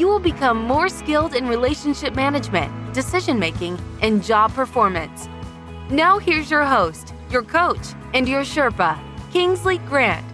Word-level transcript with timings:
you 0.00 0.08
will 0.08 0.18
become 0.18 0.56
more 0.56 0.88
skilled 0.88 1.34
in 1.34 1.46
relationship 1.46 2.14
management, 2.14 2.72
decision 2.94 3.38
making, 3.38 3.78
and 4.00 4.24
job 4.24 4.50
performance. 4.54 5.28
Now, 5.90 6.18
here's 6.18 6.50
your 6.50 6.64
host, 6.64 7.12
your 7.30 7.42
coach, 7.42 7.88
and 8.14 8.26
your 8.26 8.40
Sherpa, 8.40 8.98
Kingsley 9.30 9.76
Grant. 9.76 10.24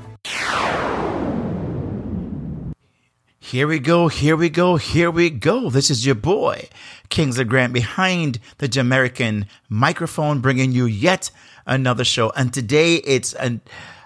Here 3.40 3.66
we 3.66 3.80
go, 3.80 4.06
here 4.06 4.36
we 4.36 4.50
go, 4.50 4.76
here 4.76 5.10
we 5.10 5.30
go. 5.30 5.68
This 5.68 5.90
is 5.90 6.06
your 6.06 6.14
boy, 6.14 6.68
Kingsley 7.08 7.44
Grant, 7.44 7.72
behind 7.72 8.38
the 8.58 8.68
Jamaican 8.68 9.46
microphone, 9.68 10.38
bringing 10.40 10.70
you 10.70 10.86
yet 10.86 11.32
another 11.66 12.04
show. 12.04 12.30
And 12.36 12.54
today 12.54 12.96
it's 12.96 13.34
an, 13.34 13.62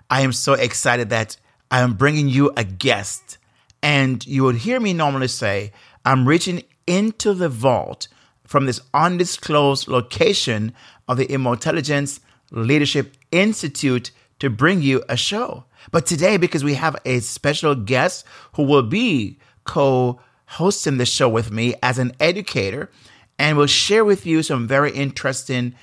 I 0.09 0.23
am 0.23 0.33
so 0.33 0.55
excited 0.55 1.11
that 1.11 1.37
I 1.71 1.81
am 1.81 1.95
bringing 1.95 2.29
you 2.29 2.51
a 2.57 2.65
guest 2.65 3.37
and 3.83 4.27
you 4.27 4.45
would 4.45 4.57
hear 4.57 4.81
me 4.81 4.93
normally 4.93 5.29
say, 5.29 5.73
I'm 6.05 6.27
reaching 6.27 6.63
into 6.87 7.35
the 7.35 7.49
vault 7.49 8.09
from 8.45 8.67
this 8.67 8.81
undisclosed 8.93 9.89
location 9.89 10.73
of 11.09 11.17
the 11.17 11.31
Emotelligence 11.33 12.21
Leadership 12.51 13.17
Institute 13.31 14.11
to 14.41 14.51
bring 14.51 14.83
you 14.83 15.03
a 15.09 15.17
show. 15.17 15.65
But 15.93 16.07
today, 16.07 16.37
because 16.37 16.65
we 16.65 16.75
have 16.75 16.97
a 17.05 17.21
special 17.21 17.75
guest 17.75 18.25
who 18.55 18.65
will 18.65 18.83
be 18.83 19.39
co 19.65 20.21
hosting 20.47 20.97
the 20.97 21.07
show 21.07 21.29
with 21.29 21.53
me 21.53 21.75
as 21.83 21.99
an 21.99 22.13
educator 22.19 22.91
and 23.39 23.57
will 23.57 23.67
share 23.67 24.05
with 24.05 24.27
you 24.27 24.43
some 24.43 24.67
very 24.67 24.91
interesting 24.91 25.75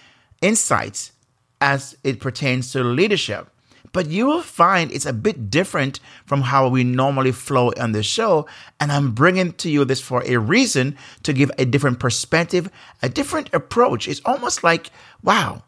insights 0.41 1.13
as 1.61 1.97
it 2.03 2.19
pertains 2.19 2.71
to 2.71 2.83
leadership 2.83 3.49
but 3.97 4.11
you 4.11 4.27
will 4.27 4.43
find 4.43 4.91
it's 4.91 5.07
a 5.07 5.11
bit 5.11 5.49
different 5.49 5.99
from 6.27 6.43
how 6.43 6.67
we 6.67 6.83
normally 6.83 7.31
flow 7.31 7.71
on 7.79 7.93
the 7.93 8.03
show. 8.03 8.45
And 8.79 8.91
I'm 8.91 9.11
bringing 9.11 9.53
to 9.53 9.71
you 9.71 9.85
this 9.85 9.99
for 9.99 10.21
a 10.23 10.37
reason 10.37 10.95
to 11.23 11.33
give 11.33 11.49
a 11.57 11.65
different 11.65 11.99
perspective, 11.99 12.69
a 13.01 13.09
different 13.09 13.51
approach. 13.55 14.07
It's 14.07 14.21
almost 14.23 14.63
like, 14.63 14.91
wow, 15.23 15.63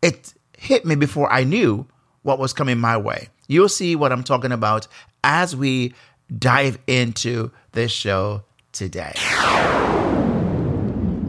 it 0.00 0.32
hit 0.56 0.84
me 0.84 0.94
before 0.94 1.28
I 1.32 1.42
knew 1.42 1.84
what 2.22 2.38
was 2.38 2.52
coming 2.52 2.78
my 2.78 2.96
way. 2.96 3.30
You'll 3.48 3.68
see 3.68 3.96
what 3.96 4.12
I'm 4.12 4.22
talking 4.22 4.52
about 4.52 4.86
as 5.24 5.56
we 5.56 5.92
dive 6.38 6.78
into 6.86 7.50
this 7.72 7.90
show 7.90 8.44
today. 8.70 9.14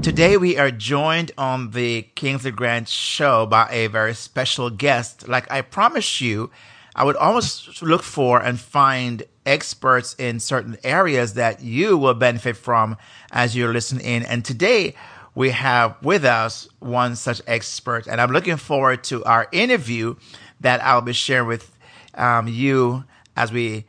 Today, 0.04 0.36
we 0.36 0.58
are 0.58 0.70
joined 0.70 1.32
on 1.38 1.72
the 1.72 2.02
Kingsley 2.16 2.52
Grant 2.52 2.90
show 2.90 3.46
by 3.46 3.70
a 3.72 3.88
very 3.88 4.14
special 4.14 4.70
guest. 4.70 5.30
Like 5.30 5.50
I 5.50 5.62
promised 5.62 6.20
you, 6.20 6.52
I 6.94 7.06
would 7.06 7.16
almost 7.16 7.82
look 7.82 8.04
for 8.04 8.42
and 8.42 8.59
find 8.59 9.24
experts 9.46 10.14
in 10.20 10.42
certain 10.42 10.76
areas 10.84 11.36
that 11.36 11.64
you 11.64 11.98
will 11.98 12.16
benefit 12.16 12.58
from 12.58 12.98
as 13.31 13.56
you 13.56 13.66
listen 13.70 14.02
in. 14.02 14.24
And 14.24 14.44
today, 14.44 14.96
we 15.36 15.52
have 15.52 15.96
with 16.04 16.26
us 16.26 16.68
one 16.80 17.16
such 17.16 17.42
expert, 17.48 18.06
and 18.06 18.20
I'm 18.20 18.31
looking 18.31 18.58
forward 18.58 19.06
to 19.06 19.24
our 19.24 19.48
interview 19.54 20.16
that 20.59 20.84
I'll 20.84 21.00
be 21.00 21.14
sharing 21.14 21.48
with 21.48 21.72
um, 22.16 22.50
you 22.50 23.06
as 23.38 23.54
we 23.54 23.86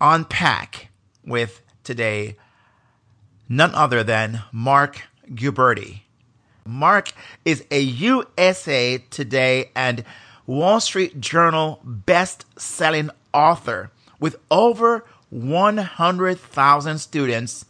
unpack 0.00 0.88
with 1.22 1.60
today 1.84 2.38
none 3.46 3.74
other 3.74 4.02
than 4.02 4.42
Marc 4.52 5.02
Guberti. 5.32 6.00
Mark 6.66 7.12
is 7.44 7.64
a 7.70 7.80
USA 7.80 8.98
Today 9.10 9.70
and 9.74 10.04
Wall 10.46 10.80
Street 10.80 11.20
Journal 11.20 11.80
best 11.84 12.44
selling 12.60 13.10
author 13.32 13.90
with 14.18 14.36
over 14.50 15.04
100,000 15.30 16.98
students 16.98 17.64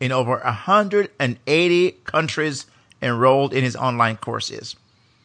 in 0.00 0.12
over 0.12 0.38
180 0.38 1.90
countries 2.04 2.66
enrolled 3.02 3.54
in 3.54 3.64
his 3.64 3.76
online 3.76 4.16
courses. 4.16 4.76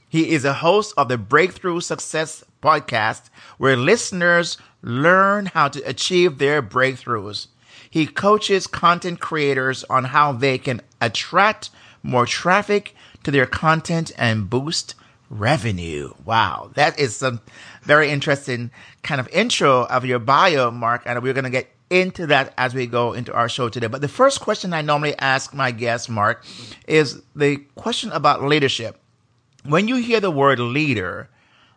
He 0.07 0.31
is 0.31 0.43
a 0.43 0.53
host 0.53 0.93
of 0.97 1.07
the 1.07 1.17
Breakthrough 1.17 1.79
Success 1.79 2.43
podcast, 2.61 3.29
where 3.57 3.77
listeners 3.77 4.57
learn 4.81 5.47
how 5.47 5.67
to 5.69 5.81
achieve 5.81 6.37
their 6.37 6.61
breakthroughs. 6.61 7.47
He 7.89 8.07
coaches 8.07 8.67
content 8.67 9.19
creators 9.19 9.83
on 9.85 10.05
how 10.05 10.31
they 10.33 10.57
can 10.57 10.81
attract 10.99 11.69
more 12.03 12.25
traffic 12.25 12.95
to 13.23 13.31
their 13.31 13.45
content 13.45 14.11
and 14.17 14.49
boost 14.49 14.95
revenue. 15.29 16.13
Wow, 16.25 16.71
that 16.75 16.99
is 16.99 17.15
some 17.15 17.41
very 17.83 18.09
interesting 18.09 18.71
kind 19.01 19.21
of 19.21 19.27
intro 19.29 19.85
of 19.85 20.05
your 20.05 20.19
bio, 20.19 20.71
Marc, 20.71 21.03
and 21.05 21.21
we're 21.23 21.33
going 21.33 21.45
to 21.45 21.49
get 21.49 21.69
into 21.89 22.27
that 22.27 22.53
as 22.57 22.73
we 22.73 22.87
go 22.87 23.13
into 23.13 23.33
our 23.33 23.49
show 23.49 23.69
today. 23.69 23.87
But 23.87 24.01
the 24.01 24.07
first 24.07 24.39
question 24.39 24.73
I 24.73 24.81
normally 24.81 25.17
ask 25.17 25.53
my 25.53 25.71
guest, 25.71 26.09
Marc, 26.09 26.45
is 26.87 27.21
the 27.35 27.57
question 27.75 28.11
about 28.11 28.43
leadership. 28.43 28.97
When 29.65 29.87
you 29.87 29.97
hear 29.97 30.19
the 30.19 30.31
word 30.31 30.59
leader, 30.59 31.29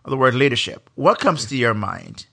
or 0.04 0.10
the 0.10 0.16
word 0.16 0.34
leadership, 0.34 0.88
what 0.94 1.18
comes 1.18 1.46
to 1.46 1.56
your 1.56 1.74
mind? 1.74 2.26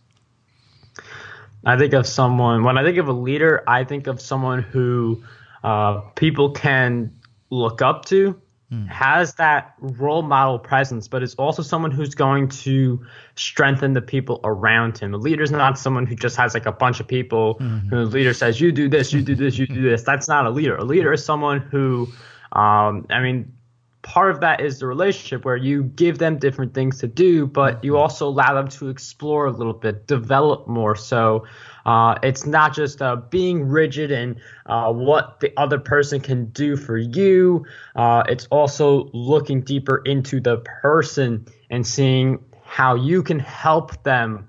I 1.65 1.77
think 1.77 1.93
of 1.93 2.07
someone, 2.07 2.63
when 2.63 2.77
I 2.77 2.83
think 2.83 2.97
of 2.97 3.07
a 3.07 3.13
leader, 3.13 3.63
I 3.67 3.83
think 3.83 4.07
of 4.07 4.19
someone 4.19 4.61
who 4.61 5.23
uh, 5.63 5.99
people 6.15 6.51
can 6.51 7.11
look 7.51 7.81
up 7.81 8.05
to, 8.05 8.41
mm. 8.71 8.87
has 8.87 9.35
that 9.35 9.75
role 9.79 10.23
model 10.23 10.57
presence, 10.57 11.07
but 11.07 11.21
is 11.21 11.35
also 11.35 11.61
someone 11.61 11.91
who's 11.91 12.15
going 12.15 12.47
to 12.47 13.05
strengthen 13.35 13.93
the 13.93 14.01
people 14.01 14.39
around 14.43 14.97
him. 14.97 15.13
A 15.13 15.17
leader 15.17 15.43
is 15.43 15.51
not 15.51 15.77
someone 15.77 16.07
who 16.07 16.15
just 16.15 16.35
has 16.37 16.55
like 16.55 16.65
a 16.65 16.71
bunch 16.71 16.99
of 16.99 17.07
people 17.07 17.55
mm-hmm. 17.55 17.89
who 17.89 18.05
the 18.05 18.11
leader 18.11 18.33
says, 18.33 18.59
you 18.59 18.71
do 18.71 18.89
this, 18.89 19.13
you 19.13 19.21
do 19.21 19.35
this, 19.35 19.59
you 19.59 19.67
do 19.67 19.83
this. 19.83 20.01
That's 20.01 20.27
not 20.27 20.47
a 20.47 20.49
leader. 20.49 20.75
A 20.77 20.85
leader 20.85 21.13
is 21.13 21.23
someone 21.23 21.59
who, 21.59 22.07
um, 22.53 23.05
I 23.11 23.19
mean, 23.19 23.53
part 24.01 24.31
of 24.31 24.41
that 24.41 24.61
is 24.61 24.79
the 24.79 24.87
relationship 24.87 25.45
where 25.45 25.55
you 25.55 25.83
give 25.83 26.17
them 26.17 26.37
different 26.37 26.73
things 26.73 26.99
to 26.99 27.07
do, 27.07 27.45
but 27.45 27.83
you 27.83 27.93
mm-hmm. 27.93 28.01
also 28.01 28.27
allow 28.27 28.53
them 28.53 28.67
to 28.67 28.89
explore 28.89 29.45
a 29.45 29.51
little 29.51 29.73
bit, 29.73 30.07
develop 30.07 30.67
more. 30.67 30.95
So 30.95 31.45
uh, 31.85 32.15
it's 32.23 32.45
not 32.45 32.73
just 32.73 33.01
uh, 33.01 33.17
being 33.17 33.67
rigid 33.67 34.11
in 34.11 34.41
uh, 34.65 34.91
what 34.91 35.39
the 35.39 35.53
other 35.57 35.79
person 35.79 36.19
can 36.19 36.45
do 36.45 36.75
for 36.75 36.97
you. 36.97 37.65
Uh, 37.95 38.23
it's 38.27 38.45
also 38.47 39.09
looking 39.13 39.61
deeper 39.61 40.01
into 40.05 40.39
the 40.39 40.57
person 40.57 41.45
and 41.69 41.85
seeing 41.85 42.43
how 42.63 42.95
you 42.95 43.21
can 43.21 43.39
help 43.39 44.03
them 44.03 44.47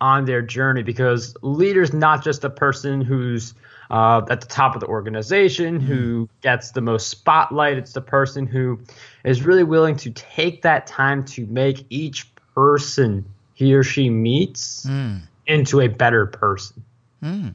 on 0.00 0.24
their 0.24 0.42
journey 0.42 0.82
because 0.82 1.36
leader's 1.42 1.92
not 1.92 2.24
just 2.24 2.42
a 2.44 2.50
person 2.50 3.00
who's 3.00 3.54
uh, 3.90 4.22
at 4.30 4.40
the 4.40 4.46
top 4.46 4.74
of 4.74 4.80
the 4.80 4.86
organization 4.86 5.80
who 5.80 6.24
mm-hmm. 6.24 6.40
gets 6.42 6.70
the 6.70 6.80
most 6.80 7.08
spotlight. 7.08 7.76
It's 7.76 7.92
the 7.92 8.00
person 8.00 8.46
who 8.46 8.80
is 9.24 9.42
really 9.42 9.64
willing 9.64 9.96
to 9.96 10.10
take 10.10 10.62
that 10.62 10.86
time 10.86 11.24
to 11.26 11.46
make 11.46 11.84
each 11.90 12.32
person 12.54 13.24
he 13.54 13.74
or 13.74 13.82
she 13.82 14.08
meets 14.08 14.86
mm. 14.86 15.20
into 15.46 15.80
a 15.80 15.88
better 15.88 16.26
person. 16.26 16.82
Mm. 17.22 17.54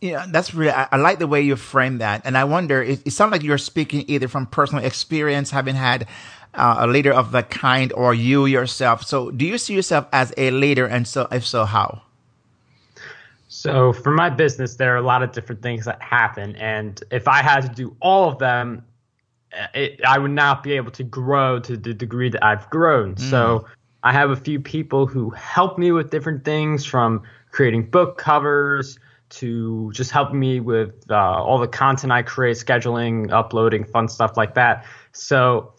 Yeah, 0.00 0.26
that's 0.28 0.54
really, 0.54 0.70
I, 0.70 0.88
I, 0.92 0.96
like 0.96 1.18
the 1.18 1.26
way 1.26 1.42
you 1.42 1.56
frame 1.56 1.98
that. 1.98 2.22
And 2.24 2.36
I 2.38 2.44
wonder, 2.44 2.82
it, 2.82 3.06
it 3.06 3.10
sounds 3.10 3.32
like 3.32 3.42
you're 3.42 3.58
speaking 3.58 4.04
either 4.08 4.28
from 4.28 4.46
personal 4.46 4.84
experience, 4.84 5.50
having 5.50 5.74
had 5.74 6.06
uh, 6.54 6.76
a 6.80 6.86
leader 6.86 7.12
of 7.12 7.32
the 7.32 7.42
kind, 7.42 7.92
or 7.92 8.14
you 8.14 8.46
yourself. 8.46 9.04
So 9.04 9.30
do 9.30 9.44
you 9.44 9.58
see 9.58 9.74
yourself 9.74 10.06
as 10.12 10.32
a 10.36 10.50
leader? 10.50 10.86
And 10.86 11.08
so, 11.08 11.28
if 11.30 11.46
so, 11.46 11.64
how? 11.64 12.02
So 13.56 13.92
for 13.94 14.10
my 14.10 14.28
business, 14.28 14.76
there 14.76 14.92
are 14.92 14.98
a 14.98 15.02
lot 15.02 15.22
of 15.22 15.32
different 15.32 15.62
things 15.62 15.86
that 15.86 16.02
happen, 16.02 16.54
and 16.56 17.02
if 17.10 17.26
I 17.26 17.42
had 17.42 17.62
to 17.62 17.68
do 17.68 17.96
all 18.00 18.28
of 18.28 18.38
them, 18.38 18.84
it, 19.72 20.00
I 20.06 20.18
would 20.18 20.32
not 20.32 20.62
be 20.62 20.72
able 20.72 20.90
to 20.90 21.02
grow 21.02 21.58
to 21.60 21.76
the 21.76 21.94
degree 21.94 22.28
that 22.28 22.44
I've 22.44 22.68
grown. 22.68 23.14
Mm. 23.14 23.30
So 23.30 23.66
I 24.02 24.12
have 24.12 24.30
a 24.30 24.36
few 24.36 24.60
people 24.60 25.06
who 25.06 25.30
help 25.30 25.78
me 25.78 25.90
with 25.90 26.10
different 26.10 26.44
things, 26.44 26.84
from 26.84 27.22
creating 27.50 27.90
book 27.90 28.18
covers 28.18 28.98
to 29.28 29.90
just 29.92 30.10
helping 30.10 30.38
me 30.38 30.60
with 30.60 31.10
uh, 31.10 31.16
all 31.16 31.58
the 31.58 31.66
content 31.66 32.12
I 32.12 32.22
create, 32.22 32.58
scheduling, 32.58 33.32
uploading, 33.32 33.84
fun 33.84 34.08
stuff 34.08 34.36
like 34.36 34.54
that. 34.54 34.84
So 35.12 35.72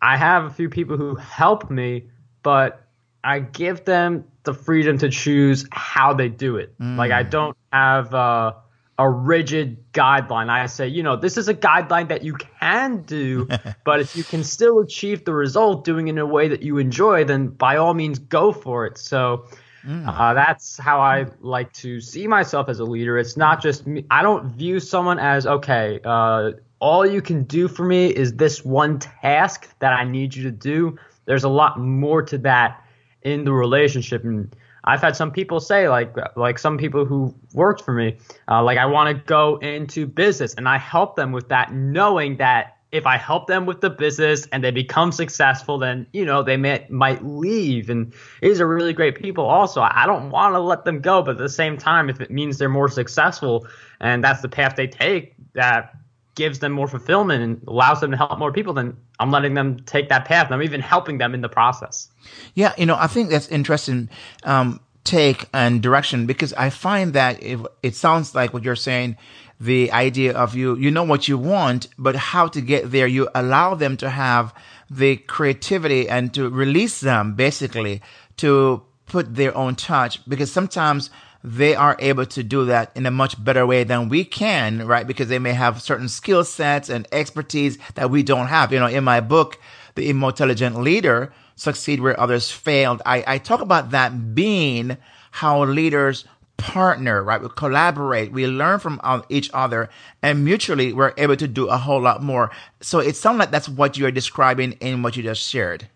I 0.00 0.16
have 0.16 0.44
a 0.44 0.50
few 0.50 0.68
people 0.68 0.96
who 0.96 1.16
help 1.16 1.70
me, 1.70 2.08
but 2.44 2.86
I 3.24 3.40
give 3.40 3.84
them 3.84 4.24
the 4.44 4.54
freedom 4.54 4.98
to 4.98 5.08
choose 5.08 5.66
how 5.72 6.14
they 6.14 6.28
do 6.28 6.56
it. 6.56 6.78
Mm. 6.78 6.96
Like 6.96 7.10
I 7.10 7.22
don't 7.22 7.56
have 7.72 8.14
uh, 8.14 8.52
a 8.98 9.10
rigid 9.10 9.92
guideline. 9.92 10.48
I 10.48 10.66
say, 10.66 10.86
you 10.88 11.02
know, 11.02 11.16
this 11.16 11.36
is 11.36 11.48
a 11.48 11.54
guideline 11.54 12.08
that 12.08 12.22
you 12.22 12.34
can 12.34 13.02
do, 13.02 13.48
but 13.84 14.00
if 14.00 14.16
you 14.16 14.22
can 14.22 14.44
still 14.44 14.80
achieve 14.80 15.24
the 15.24 15.34
result 15.34 15.84
doing 15.84 16.08
it 16.08 16.12
in 16.12 16.18
a 16.18 16.26
way 16.26 16.48
that 16.48 16.62
you 16.62 16.78
enjoy, 16.78 17.24
then 17.24 17.48
by 17.48 17.76
all 17.76 17.94
means 17.94 18.18
go 18.18 18.52
for 18.52 18.86
it. 18.86 18.98
So 18.98 19.46
mm. 19.84 20.06
uh, 20.06 20.34
that's 20.34 20.78
how 20.78 21.00
I 21.00 21.26
like 21.40 21.72
to 21.74 22.00
see 22.00 22.26
myself 22.26 22.68
as 22.68 22.78
a 22.78 22.84
leader. 22.84 23.18
It's 23.18 23.36
not 23.36 23.62
just 23.62 23.86
me. 23.86 24.04
I 24.10 24.22
don't 24.22 24.52
view 24.52 24.78
someone 24.78 25.18
as, 25.18 25.46
okay, 25.46 26.00
uh, 26.04 26.52
all 26.80 27.06
you 27.06 27.22
can 27.22 27.44
do 27.44 27.66
for 27.66 27.84
me 27.84 28.08
is 28.08 28.34
this 28.34 28.62
one 28.62 28.98
task 28.98 29.70
that 29.78 29.94
I 29.94 30.04
need 30.04 30.34
you 30.36 30.42
to 30.44 30.50
do. 30.50 30.98
There's 31.24 31.44
a 31.44 31.48
lot 31.48 31.80
more 31.80 32.22
to 32.24 32.36
that 32.38 32.83
in 33.24 33.44
the 33.44 33.52
relationship. 33.52 34.22
And 34.24 34.54
I've 34.84 35.00
had 35.00 35.16
some 35.16 35.30
people 35.30 35.60
say, 35.60 35.88
like, 35.88 36.14
like 36.36 36.58
some 36.58 36.78
people 36.78 37.04
who 37.04 37.34
worked 37.54 37.82
for 37.82 37.92
me, 37.92 38.18
uh, 38.48 38.62
like, 38.62 38.78
I 38.78 38.86
want 38.86 39.16
to 39.16 39.24
go 39.24 39.56
into 39.56 40.06
business, 40.06 40.54
and 40.54 40.68
I 40.68 40.78
help 40.78 41.16
them 41.16 41.32
with 41.32 41.48
that, 41.48 41.72
knowing 41.72 42.36
that 42.36 42.76
if 42.92 43.06
I 43.06 43.16
help 43.16 43.48
them 43.48 43.66
with 43.66 43.80
the 43.80 43.90
business 43.90 44.46
and 44.52 44.62
they 44.62 44.70
become 44.70 45.10
successful, 45.10 45.78
then 45.78 46.06
you 46.12 46.24
know 46.24 46.44
they 46.44 46.56
may, 46.56 46.86
might 46.88 47.24
leave. 47.24 47.90
And 47.90 48.14
these 48.40 48.60
are 48.60 48.68
really 48.68 48.92
great 48.92 49.16
people. 49.16 49.44
Also, 49.46 49.80
I 49.80 50.06
don't 50.06 50.30
want 50.30 50.54
to 50.54 50.60
let 50.60 50.84
them 50.84 51.00
go, 51.00 51.20
but 51.20 51.32
at 51.32 51.38
the 51.38 51.48
same 51.48 51.76
time, 51.76 52.08
if 52.08 52.20
it 52.20 52.30
means 52.30 52.58
they're 52.58 52.68
more 52.68 52.88
successful 52.88 53.66
and 54.00 54.22
that's 54.22 54.42
the 54.42 54.48
path 54.48 54.76
they 54.76 54.86
take, 54.86 55.34
that 55.54 55.92
gives 56.34 56.58
them 56.58 56.72
more 56.72 56.88
fulfillment 56.88 57.42
and 57.42 57.62
allows 57.68 58.00
them 58.00 58.10
to 58.10 58.16
help 58.16 58.38
more 58.38 58.52
people, 58.52 58.72
then 58.72 58.96
I'm 59.20 59.30
letting 59.30 59.54
them 59.54 59.80
take 59.80 60.08
that 60.08 60.24
path. 60.24 60.46
And 60.46 60.54
I'm 60.54 60.62
even 60.62 60.80
helping 60.80 61.18
them 61.18 61.34
in 61.34 61.40
the 61.40 61.48
process. 61.48 62.08
Yeah, 62.54 62.72
you 62.76 62.86
know, 62.86 62.96
I 62.98 63.06
think 63.06 63.30
that's 63.30 63.48
interesting 63.48 64.08
um, 64.42 64.80
take 65.04 65.48
and 65.52 65.82
direction 65.82 66.26
because 66.26 66.52
I 66.54 66.70
find 66.70 67.12
that 67.12 67.42
if, 67.42 67.60
it 67.82 67.94
sounds 67.94 68.34
like 68.34 68.52
what 68.52 68.64
you're 68.64 68.76
saying, 68.76 69.16
the 69.60 69.92
idea 69.92 70.32
of 70.32 70.56
you, 70.56 70.76
you 70.76 70.90
know 70.90 71.04
what 71.04 71.28
you 71.28 71.38
want, 71.38 71.88
but 71.96 72.16
how 72.16 72.48
to 72.48 72.60
get 72.60 72.90
there. 72.90 73.06
You 73.06 73.28
allow 73.34 73.74
them 73.74 73.96
to 73.98 74.10
have 74.10 74.52
the 74.90 75.16
creativity 75.16 76.08
and 76.08 76.34
to 76.34 76.48
release 76.48 77.00
them 77.00 77.34
basically 77.34 78.02
to 78.38 78.82
put 79.06 79.36
their 79.36 79.56
own 79.56 79.74
touch 79.76 80.26
because 80.28 80.50
sometimes 80.50 81.10
they 81.44 81.74
are 81.74 81.94
able 81.98 82.24
to 82.24 82.42
do 82.42 82.64
that 82.64 82.90
in 82.96 83.04
a 83.04 83.10
much 83.10 83.42
better 83.44 83.66
way 83.66 83.84
than 83.84 84.08
we 84.08 84.24
can, 84.24 84.86
right? 84.86 85.06
Because 85.06 85.28
they 85.28 85.38
may 85.38 85.52
have 85.52 85.82
certain 85.82 86.08
skill 86.08 86.42
sets 86.42 86.88
and 86.88 87.06
expertise 87.12 87.76
that 87.96 88.10
we 88.10 88.22
don't 88.22 88.46
have. 88.46 88.72
You 88.72 88.80
know, 88.80 88.86
in 88.86 89.04
my 89.04 89.20
book, 89.20 89.60
The 89.94 90.08
Emotelligent 90.08 90.76
Leader, 90.76 91.34
Succeed 91.54 92.00
Where 92.00 92.18
Others 92.18 92.50
Failed, 92.50 93.02
I, 93.04 93.22
I 93.26 93.38
talk 93.38 93.60
about 93.60 93.90
that 93.90 94.34
being 94.34 94.96
how 95.32 95.64
leaders 95.64 96.24
partner, 96.56 97.22
right? 97.22 97.42
We 97.42 97.48
collaborate, 97.50 98.32
we 98.32 98.46
learn 98.46 98.78
from 98.78 98.98
each 99.28 99.50
other, 99.52 99.90
and 100.22 100.46
mutually 100.46 100.94
we're 100.94 101.12
able 101.18 101.36
to 101.36 101.46
do 101.46 101.68
a 101.68 101.76
whole 101.76 102.00
lot 102.00 102.22
more. 102.22 102.50
So 102.80 103.00
it 103.00 103.16
sounds 103.16 103.38
like 103.38 103.50
that's 103.50 103.68
what 103.68 103.98
you're 103.98 104.10
describing 104.10 104.72
in 104.80 105.02
what 105.02 105.14
you 105.16 105.22
just 105.22 105.46
shared. 105.46 105.88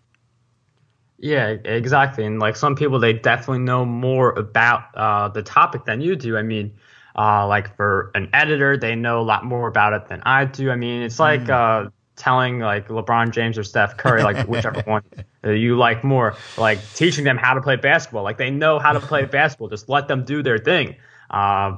Yeah, 1.21 1.47
exactly. 1.65 2.25
And 2.25 2.39
like 2.39 2.55
some 2.55 2.75
people, 2.75 2.99
they 2.99 3.13
definitely 3.13 3.59
know 3.59 3.83
more 3.83 4.31
about 4.31 4.83
uh, 4.95 5.27
the 5.27 5.43
topic 5.43 5.83
than 5.83 5.99
you 5.99 6.15
do. 6.15 6.37
I 6.37 6.43
mean, 6.43 6.73
uh, 7.17 7.45
like 7.45 7.75
for 7.75 8.11
an 8.15 8.29
editor, 8.31 8.77
they 8.77 8.95
know 8.95 9.19
a 9.19 9.23
lot 9.23 9.43
more 9.43 9.67
about 9.67 9.93
it 9.93 10.07
than 10.07 10.21
I 10.25 10.45
do. 10.45 10.71
I 10.71 10.77
mean, 10.77 11.01
it's 11.01 11.19
like 11.19 11.41
mm. 11.41 11.49
uh, 11.87 11.89
telling 12.15 12.59
like 12.59 12.87
LeBron 12.87 13.31
James 13.31 13.57
or 13.57 13.65
Steph 13.65 13.97
Curry, 13.97 14.23
like 14.23 14.47
whichever 14.47 14.81
one 14.83 15.03
you 15.43 15.77
like 15.77 16.05
more, 16.05 16.35
like 16.57 16.79
teaching 16.93 17.25
them 17.25 17.37
how 17.37 17.53
to 17.53 17.61
play 17.61 17.75
basketball. 17.75 18.23
Like 18.23 18.37
they 18.37 18.49
know 18.49 18.79
how 18.79 18.93
to 18.93 19.01
play 19.01 19.25
basketball. 19.25 19.67
Just 19.67 19.89
let 19.89 20.07
them 20.07 20.23
do 20.23 20.41
their 20.41 20.57
thing. 20.57 20.95
Uh, 21.29 21.77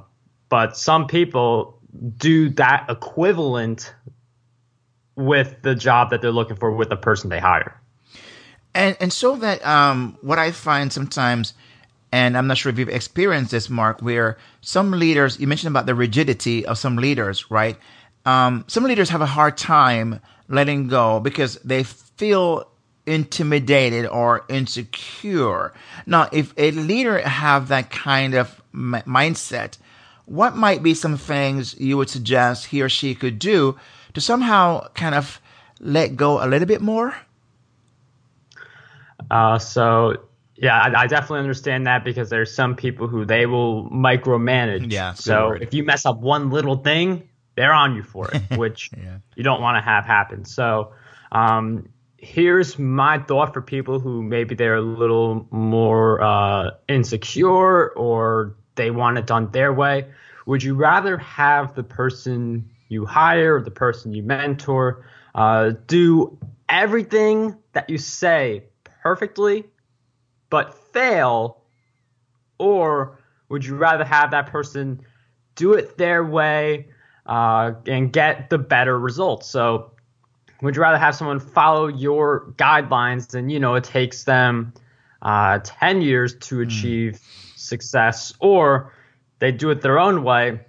but 0.50 0.78
some 0.78 1.08
people 1.08 1.80
do 2.18 2.50
that 2.52 2.86
equivalent 2.90 3.96
with 5.16 5.62
the 5.64 5.74
job 5.74 6.12
that 6.12 6.22
they're 6.22 6.32
looking 6.32 6.58
for 6.58 6.72
with 6.72 6.90
the 6.90 6.96
person 6.96 7.30
they 7.32 7.40
hire. 7.40 7.81
And 8.74 8.96
and 9.00 9.12
so 9.12 9.36
that 9.38 9.66
um, 9.66 10.18
what 10.22 10.40
I 10.40 10.52
find 10.52 10.92
sometimes, 10.92 11.54
and 12.12 12.38
I'm 12.38 12.48
not 12.48 12.58
sure 12.58 12.72
if 12.72 12.80
you've 12.80 12.90
experienced 12.90 13.52
this, 13.52 13.70
Marc, 13.70 14.02
where 14.02 14.38
some 14.62 14.92
leaders, 14.92 15.40
you 15.40 15.48
mentioned 15.48 15.72
about 15.72 15.86
the 15.86 15.96
rigidity 15.96 16.66
of 16.66 16.78
some 16.78 16.96
leaders, 16.96 17.52
right? 17.52 17.78
Um, 18.26 18.66
some 18.68 18.84
leaders 18.84 19.10
have 19.10 19.22
a 19.22 19.26
hard 19.26 19.58
time 19.58 20.20
letting 20.48 20.88
go 20.88 21.20
because 21.20 21.56
they 21.66 21.84
feel 21.84 22.68
intimidated 23.06 24.06
or 24.06 24.46
insecure. 24.48 25.74
Now, 26.06 26.30
if 26.32 26.54
a 26.58 26.72
leader 26.72 27.20
have 27.20 27.70
that 27.70 27.90
kind 27.90 28.36
of 28.36 28.62
m- 28.74 29.02
mindset, 29.08 29.78
what 30.26 30.56
might 30.56 30.84
be 30.84 30.94
some 30.94 31.18
things 31.18 31.78
you 31.80 31.98
would 31.98 32.10
suggest 32.10 32.68
he 32.68 32.82
or 32.82 32.90
she 32.90 33.16
could 33.16 33.40
do 33.40 33.78
to 34.14 34.22
somehow 34.22 34.88
kind 34.94 35.16
of 35.16 35.42
let 35.80 36.16
go 36.16 36.44
a 36.44 36.48
little 36.48 36.68
bit 36.68 36.82
more? 36.82 37.16
Uh, 39.30 39.60
so 39.60 40.18
yeah, 40.56 40.78
I, 40.78 41.02
I, 41.02 41.08
definitely 41.08 41.40
understand 41.40 41.88
that 41.88 42.04
because 42.04 42.30
there's 42.30 42.54
some 42.54 42.76
people 42.76 43.08
who 43.08 43.26
they 43.26 43.46
will 43.46 43.90
micromanage. 43.90 44.92
Yeah. 44.92 45.14
So 45.14 45.50
word. 45.50 45.64
if 45.64 45.74
you 45.74 45.84
mess 45.84 46.06
up 46.06 46.20
one 46.20 46.52
little 46.52 46.78
thing, 46.78 47.28
they're 47.56 47.74
on 47.74 47.96
you 47.96 48.04
for 48.04 48.30
it, 48.32 48.42
which 48.58 48.92
yeah. 48.96 49.18
you 49.36 49.44
don't 49.44 49.62
want 49.62 49.78
to 49.78 49.82
have 49.82 50.06
happen. 50.06 50.46
So 50.46 50.94
um, 51.32 51.90
here's 52.18 52.78
my 52.78 53.18
thought 53.20 53.54
for 53.54 53.62
people 53.62 54.00
who 54.00 54.22
maybe 54.22 54.56
they're 54.56 54.76
a 54.76 54.82
little 54.82 55.48
more 55.52 56.22
uh, 56.22 56.72
insecure 56.88 57.90
or 57.90 58.56
they 58.76 58.92
want 58.92 59.18
it 59.18 59.26
done 59.26 59.52
their 59.52 59.74
way. 59.74 60.06
Would 60.46 60.64
you 60.64 60.76
rather 60.76 61.18
have 61.18 61.76
the 61.76 61.84
person 61.84 62.70
you 62.88 63.06
hire 63.06 63.56
or 63.56 63.62
the 63.62 63.72
person 63.72 64.14
you 64.14 64.22
mentor 64.22 65.06
uh, 65.34 65.72
do 65.88 66.38
everything 66.70 67.58
that 67.74 67.90
you 67.90 67.98
say 67.98 68.64
perfectly 69.02 69.66
but 70.52 70.76
fail? 70.94 71.64
Or 72.60 73.18
would 73.50 73.66
you 73.66 73.76
rather 73.76 74.06
have 74.06 74.32
that 74.32 74.48
person 74.48 75.02
do 75.56 75.74
it 75.74 75.98
their 75.98 76.24
way 76.24 76.90
uh, 77.26 77.72
and 77.88 78.14
get 78.14 78.52
the 78.52 78.60
better 78.60 79.00
results? 79.00 79.50
So, 79.50 79.94
would 80.62 80.76
you 80.76 80.82
rather 80.84 81.00
have 81.00 81.16
someone 81.16 81.40
follow 81.40 81.88
your 81.88 82.54
guidelines 82.56 83.34
and, 83.34 83.52
you 83.52 83.60
know, 83.60 83.74
it 83.74 83.84
takes 83.84 84.26
them 84.26 84.74
uh, 85.24 85.58
10 85.64 86.04
years 86.04 86.36
to 86.36 86.58
hmm. 86.58 86.62
achieve 86.62 87.14
mm. 87.14 87.58
success, 87.60 88.32
or 88.40 88.94
they 89.40 89.52
do 89.52 89.72
it 89.72 89.82
their 89.82 89.98
own 89.98 90.24
way? 90.24 90.62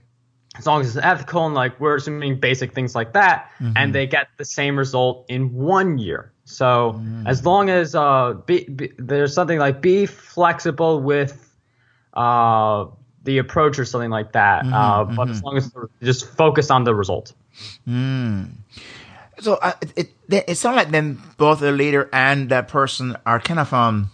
As 0.57 0.67
long 0.67 0.81
as 0.81 0.97
it's 0.97 1.05
ethical 1.05 1.45
and 1.47 1.55
like 1.55 1.79
we're 1.81 1.97
assuming 1.97 2.41
basic 2.41 2.73
things 2.73 2.95
like 2.95 3.13
that, 3.15 3.51
mm-hmm. 3.59 3.73
and 3.77 3.95
they 3.95 4.07
get 4.07 4.29
the 4.39 4.45
same 4.45 4.79
result 4.79 5.27
in 5.29 5.53
one 5.55 5.99
year. 5.99 6.32
So 6.45 6.99
mm. 6.99 7.27
as 7.27 7.45
long 7.45 7.71
as 7.71 7.95
uh, 7.95 8.35
be, 8.47 8.65
be, 8.65 8.93
there's 8.99 9.35
something 9.35 9.59
like 9.59 9.81
be 9.81 10.07
flexible 10.07 11.01
with 11.01 11.57
uh, 12.15 12.87
the 13.25 13.39
approach 13.39 13.79
or 13.79 13.85
something 13.85 14.11
like 14.11 14.33
that, 14.33 14.65
mm-hmm, 14.65 14.75
uh, 14.75 15.05
but 15.05 15.15
mm-hmm. 15.15 15.31
as 15.31 15.43
long 15.43 15.57
as 15.57 15.73
just 16.03 16.29
focus 16.37 16.71
on 16.71 16.85
the 16.85 16.95
result. 16.95 17.33
Mm. 17.87 18.51
So 19.41 19.59
it, 19.97 20.13
it 20.29 20.45
it 20.49 20.55
sounds 20.57 20.77
like 20.77 20.91
then 20.91 21.21
both 21.37 21.61
the 21.61 21.73
leader 21.73 22.09
and 22.13 22.49
that 22.51 22.69
person 22.69 23.17
are 23.25 23.41
kind 23.41 23.61
of 23.61 23.73
um 23.73 24.11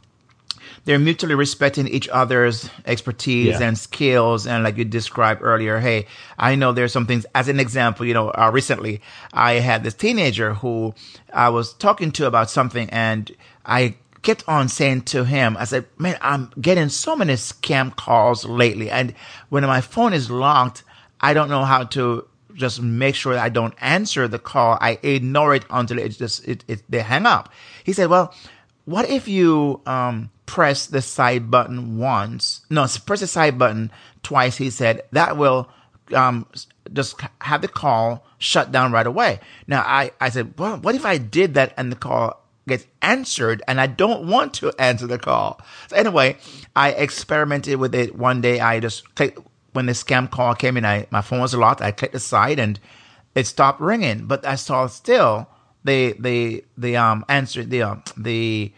they're 0.88 0.99
mutually 0.99 1.35
respecting 1.35 1.87
each 1.87 2.09
other's 2.09 2.71
expertise 2.87 3.61
yeah. 3.61 3.68
and 3.68 3.76
skills. 3.76 4.47
And 4.47 4.64
like 4.64 4.78
you 4.78 4.87
described 4.87 5.42
earlier, 5.45 5.78
hey, 5.78 6.07
I 6.38 6.54
know 6.54 6.73
there's 6.73 6.95
some 6.95 7.04
things, 7.04 7.26
as 7.35 7.47
an 7.47 7.61
example, 7.61 8.07
you 8.07 8.14
know, 8.14 8.30
uh, 8.30 8.50
recently 8.50 9.02
I 9.35 9.57
had 9.57 9.85
this 9.85 9.92
teenager 9.92 10.54
who 10.54 10.95
I 11.30 11.50
was 11.50 11.75
talking 11.75 12.11
to 12.12 12.26
about 12.26 12.49
something 12.49 12.88
and 12.88 13.30
I 13.66 13.97
kept 14.23 14.49
on 14.49 14.71
saying 14.71 15.02
to 15.12 15.26
him, 15.26 15.59
I 15.59 15.64
said, 15.64 15.85
man, 15.99 16.16
I'm 16.23 16.50
getting 16.59 16.88
so 16.88 17.14
many 17.14 17.35
scam 17.35 17.95
calls 17.95 18.47
lately. 18.47 18.90
And 18.90 19.14
when 19.50 19.64
my 19.64 19.83
phone 19.83 20.14
is 20.14 20.30
locked, 20.30 20.85
I 21.21 21.35
don't 21.35 21.50
know 21.50 21.66
how 21.66 21.85
to 21.85 22.26
just 22.54 22.80
make 22.80 23.14
sure 23.14 23.38
I 23.38 23.50
don't 23.50 23.75
answer 23.83 24.26
the 24.26 24.38
call. 24.38 24.78
I 24.80 24.99
ignore 25.02 25.54
it 25.54 25.66
until 25.68 25.99
it 25.99 26.09
just, 26.09 26.49
it, 26.49 26.64
it 26.66 26.83
they 26.88 27.00
hang 27.00 27.26
up. 27.26 27.52
He 27.85 27.92
said, 27.92 28.09
well, 28.09 28.35
what 28.88 29.09
if 29.09 29.28
you, 29.28 29.80
um, 29.87 30.30
press 30.49 30.87
the 30.87 31.02
side 31.02 31.50
button 31.50 31.99
once. 31.99 32.62
No, 32.71 32.87
press 33.04 33.21
the 33.21 33.26
side 33.26 33.59
button 33.59 33.92
twice. 34.23 34.57
He 34.57 34.71
said 34.71 35.02
that 35.12 35.37
will 35.37 35.68
um, 36.14 36.47
just 36.92 37.21
have 37.42 37.61
the 37.61 37.68
call 37.68 38.26
shut 38.38 38.73
down 38.73 38.90
right 38.90 39.07
away. 39.07 39.40
Now 39.66 39.83
I, 39.87 40.11
I 40.21 40.30
said, 40.30 40.54
well, 40.59 40.78
what 40.78 40.95
if 40.95 41.04
I 41.04 41.18
did 41.18 41.52
that 41.54 41.75
and 41.76 41.92
the 41.92 41.97
call 41.97 42.42
gets 42.66 42.87
answered 43.02 43.62
and 43.68 43.78
I 43.78 43.87
don't 43.87 44.26
want 44.26 44.54
to 44.54 44.73
answer 44.78 45.07
the 45.07 45.18
call? 45.18 45.61
So 45.88 45.97
anyway, 45.97 46.38
I 46.75 46.92
experimented 46.92 47.78
with 47.78 47.95
it 47.95 48.16
one 48.16 48.40
day. 48.40 48.59
I 48.59 48.80
just 48.80 49.14
clicked 49.14 49.38
when 49.75 49.85
the 49.85 49.92
scam 49.92 50.30
call 50.30 50.54
came 50.54 50.78
in. 50.78 50.87
I 50.87 51.07
my 51.11 51.21
phone 51.21 51.40
was 51.40 51.54
locked. 51.54 51.83
I 51.83 51.92
clicked 51.92 52.14
the 52.14 52.21
side 52.21 52.59
and 52.59 52.80
it 53.35 53.47
stopped 53.47 53.83
ringing, 53.83 54.25
but 54.25 54.47
I 54.47 54.54
saw 54.54 54.87
still 54.87 55.47
the 55.85 56.14
the 56.18 56.64
the 56.76 56.97
um 56.97 57.25
answer 57.28 57.62
the 57.64 57.82
um, 57.82 58.02
the 58.16 58.73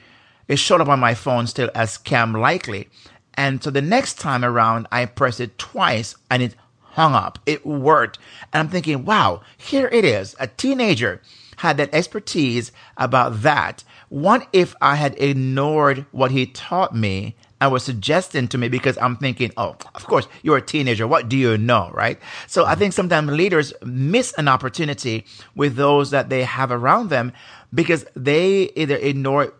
it 0.49 0.59
showed 0.59 0.81
up 0.81 0.89
on 0.89 0.99
my 0.99 1.15
phone 1.15 1.47
still 1.47 1.71
as 1.75 1.97
scam 1.97 2.39
likely. 2.39 2.89
And 3.35 3.63
so 3.63 3.71
the 3.71 3.81
next 3.81 4.19
time 4.19 4.45
around, 4.45 4.89
I 4.91 5.07
pressed 5.07 5.41
it 5.41 5.57
twice 5.59 6.17
and 6.29 6.43
it 6.43 6.57
hung 6.81 7.15
up. 7.15 7.39
It 7.47 7.65
worked. 7.65 8.19
And 8.53 8.61
I'm 8.61 8.69
thinking, 8.69 9.05
wow, 9.05 9.43
here 9.57 9.89
it 9.93 10.05
is. 10.05 10.35
A 10.41 10.49
teenager 10.49 11.23
had 11.59 11.77
that 11.77 11.95
expertise 11.95 12.73
about 12.97 13.43
that. 13.43 13.85
What 14.09 14.49
if 14.53 14.75
I 14.81 14.97
had 14.97 15.15
ignored 15.23 16.05
what 16.11 16.33
he 16.33 16.47
taught 16.47 16.95
me 16.95 17.37
and 17.61 17.71
was 17.71 17.83
suggesting 17.85 18.49
to 18.49 18.59
me 18.59 18.69
because 18.69 18.97
I'm 18.99 19.17
thinking, 19.17 19.53
oh, 19.57 19.77
of 19.95 20.07
course, 20.07 20.27
you're 20.43 20.57
a 20.57 20.63
teenager. 20.63 21.07
What 21.07 21.29
do 21.29 21.37
you 21.37 21.59
know? 21.59 21.91
Right. 21.93 22.19
So 22.47 22.65
I 22.65 22.75
think 22.75 22.93
sometimes 22.93 23.31
leaders 23.31 23.73
miss 23.85 24.33
an 24.35 24.49
opportunity 24.49 25.27
with 25.55 25.77
those 25.77 26.11
that 26.11 26.29
they 26.31 26.45
have 26.45 26.73
around 26.73 27.11
them 27.11 27.33
because 27.75 28.07
they 28.15 28.71
either 28.77 28.97
ignore 28.97 29.45
it 29.45 29.55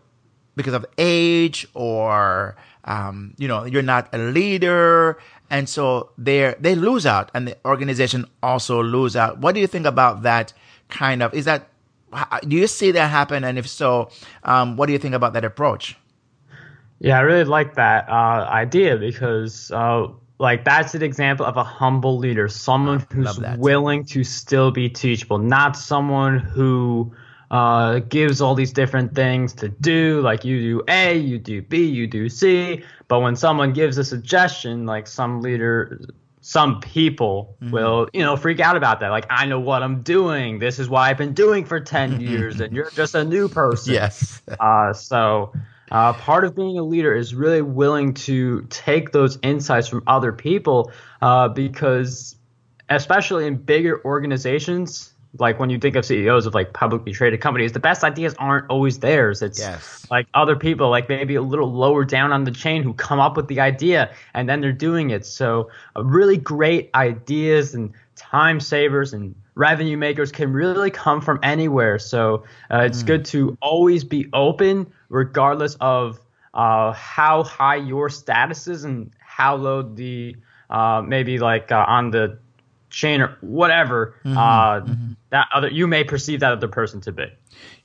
because 0.55 0.73
of 0.73 0.85
age 0.97 1.67
or, 1.73 2.55
um, 2.85 3.35
you 3.37 3.47
know, 3.47 3.65
you're 3.65 3.81
not 3.81 4.09
a 4.13 4.17
leader. 4.17 5.17
And 5.49 5.69
so 5.69 6.11
they 6.17 6.55
they 6.59 6.75
lose 6.75 7.05
out 7.05 7.29
and 7.33 7.47
the 7.47 7.57
organization 7.65 8.25
also 8.41 8.81
lose 8.81 9.15
out. 9.15 9.39
What 9.39 9.53
do 9.53 9.61
you 9.61 9.67
think 9.67 9.85
about 9.85 10.23
that 10.23 10.53
kind 10.89 11.21
of, 11.21 11.33
is 11.33 11.45
that, 11.45 11.67
do 12.47 12.55
you 12.55 12.67
see 12.67 12.91
that 12.91 13.09
happen? 13.09 13.43
And 13.43 13.57
if 13.57 13.67
so, 13.67 14.09
um, 14.43 14.75
what 14.75 14.87
do 14.87 14.93
you 14.93 14.99
think 14.99 15.13
about 15.13 15.33
that 15.33 15.45
approach? 15.45 15.95
Yeah, 17.01 17.17
I 17.17 17.21
really 17.21 17.45
like 17.45 17.75
that 17.75 18.07
uh, 18.09 18.47
idea 18.47 18.95
because, 18.95 19.71
uh, 19.71 20.07
like, 20.37 20.63
that's 20.63 20.93
an 20.93 21.01
example 21.01 21.47
of 21.47 21.57
a 21.57 21.63
humble 21.63 22.19
leader, 22.19 22.47
someone 22.47 23.05
who's 23.11 23.39
willing 23.57 24.05
to 24.05 24.23
still 24.23 24.69
be 24.69 24.87
teachable, 24.87 25.39
not 25.39 25.75
someone 25.75 26.37
who 26.37 27.11
uh, 27.49 27.99
gives 27.99 28.39
all 28.39 28.53
these 28.53 28.71
different 28.71 29.15
things 29.15 29.51
to 29.53 29.69
do. 29.69 30.21
Like, 30.21 30.45
you 30.45 30.61
do 30.61 30.83
A, 30.87 31.17
you 31.17 31.39
do 31.39 31.63
B, 31.63 31.85
you 31.85 32.05
do 32.05 32.29
C. 32.29 32.83
But 33.07 33.21
when 33.21 33.35
someone 33.35 33.73
gives 33.73 33.97
a 33.97 34.03
suggestion, 34.03 34.85
like 34.85 35.07
some 35.07 35.41
leader, 35.41 35.99
some 36.41 36.81
people 36.81 37.57
mm-hmm. 37.63 37.71
will, 37.71 38.09
you 38.13 38.21
know, 38.21 38.37
freak 38.37 38.59
out 38.59 38.77
about 38.77 38.99
that. 38.99 39.09
Like, 39.09 39.25
I 39.31 39.47
know 39.47 39.59
what 39.59 39.81
I'm 39.81 40.03
doing. 40.03 40.59
This 40.59 40.77
is 40.77 40.87
why 40.87 41.09
I've 41.09 41.17
been 41.17 41.33
doing 41.33 41.65
for 41.65 41.79
10 41.79 42.21
years, 42.21 42.61
and 42.61 42.75
you're 42.75 42.91
just 42.91 43.15
a 43.15 43.23
new 43.23 43.49
person. 43.49 43.95
Yes. 43.95 44.43
uh, 44.59 44.93
so 44.93 45.51
uh, 45.91 46.13
part 46.13 46.45
of 46.45 46.55
being 46.55 46.77
a 46.77 46.83
leader 46.83 47.13
is 47.13 47.35
really 47.35 47.61
willing 47.61 48.13
to 48.13 48.61
take 48.69 49.11
those 49.11 49.37
insights 49.43 49.87
from 49.87 50.03
other 50.07 50.31
people 50.31 50.91
uh, 51.21 51.49
because, 51.49 52.35
especially 52.89 53.45
in 53.45 53.57
bigger 53.57 54.01
organizations, 54.05 55.13
like 55.37 55.59
when 55.59 55.69
you 55.69 55.77
think 55.79 55.95
of 55.95 56.05
CEOs 56.05 56.45
of 56.45 56.53
like 56.53 56.73
publicly 56.73 57.13
traded 57.13 57.41
companies, 57.41 57.71
the 57.71 57.79
best 57.79 58.03
ideas 58.03 58.33
aren't 58.37 58.69
always 58.69 58.99
theirs. 58.99 59.41
It's 59.41 59.59
yes. 59.59 60.05
like 60.09 60.27
other 60.33 60.55
people, 60.55 60.89
like 60.89 61.09
maybe 61.09 61.35
a 61.35 61.41
little 61.41 61.71
lower 61.71 62.03
down 62.05 62.31
on 62.31 62.43
the 62.43 62.51
chain, 62.51 62.83
who 62.83 62.93
come 62.93 63.19
up 63.19 63.37
with 63.37 63.47
the 63.47 63.59
idea 63.59 64.13
and 64.33 64.49
then 64.49 64.61
they're 64.61 64.71
doing 64.71 65.09
it. 65.09 65.25
So, 65.25 65.69
uh, 65.95 66.03
really 66.03 66.37
great 66.37 66.89
ideas 66.95 67.73
and 67.75 67.93
time 68.31 68.59
savers 68.59 69.13
and 69.13 69.35
revenue 69.55 69.97
makers 69.97 70.31
can 70.31 70.53
really 70.53 70.89
come 70.89 71.21
from 71.21 71.39
anywhere. 71.43 71.99
So, 71.99 72.45
uh, 72.71 72.79
it's 72.79 73.03
mm. 73.03 73.07
good 73.07 73.25
to 73.25 73.57
always 73.61 74.03
be 74.03 74.27
open 74.33 74.91
regardless 75.09 75.75
of 75.81 76.19
uh, 76.53 76.93
how 76.93 77.43
high 77.43 77.75
your 77.75 78.09
status 78.09 78.67
is 78.67 78.83
and 78.83 79.11
how 79.19 79.55
low 79.55 79.81
the 79.81 80.35
uh, 80.69 81.01
maybe 81.05 81.37
like 81.37 81.71
uh, 81.71 81.85
on 81.87 82.11
the 82.11 82.39
chain 82.89 83.21
or 83.21 83.37
whatever 83.41 84.15
mm-hmm, 84.23 84.37
uh, 84.37 84.81
mm-hmm. 84.81 85.13
that 85.29 85.47
other 85.53 85.69
you 85.69 85.87
may 85.87 86.03
perceive 86.03 86.41
that 86.41 86.51
other 86.51 86.67
person 86.67 87.01
to 87.01 87.11
be. 87.11 87.25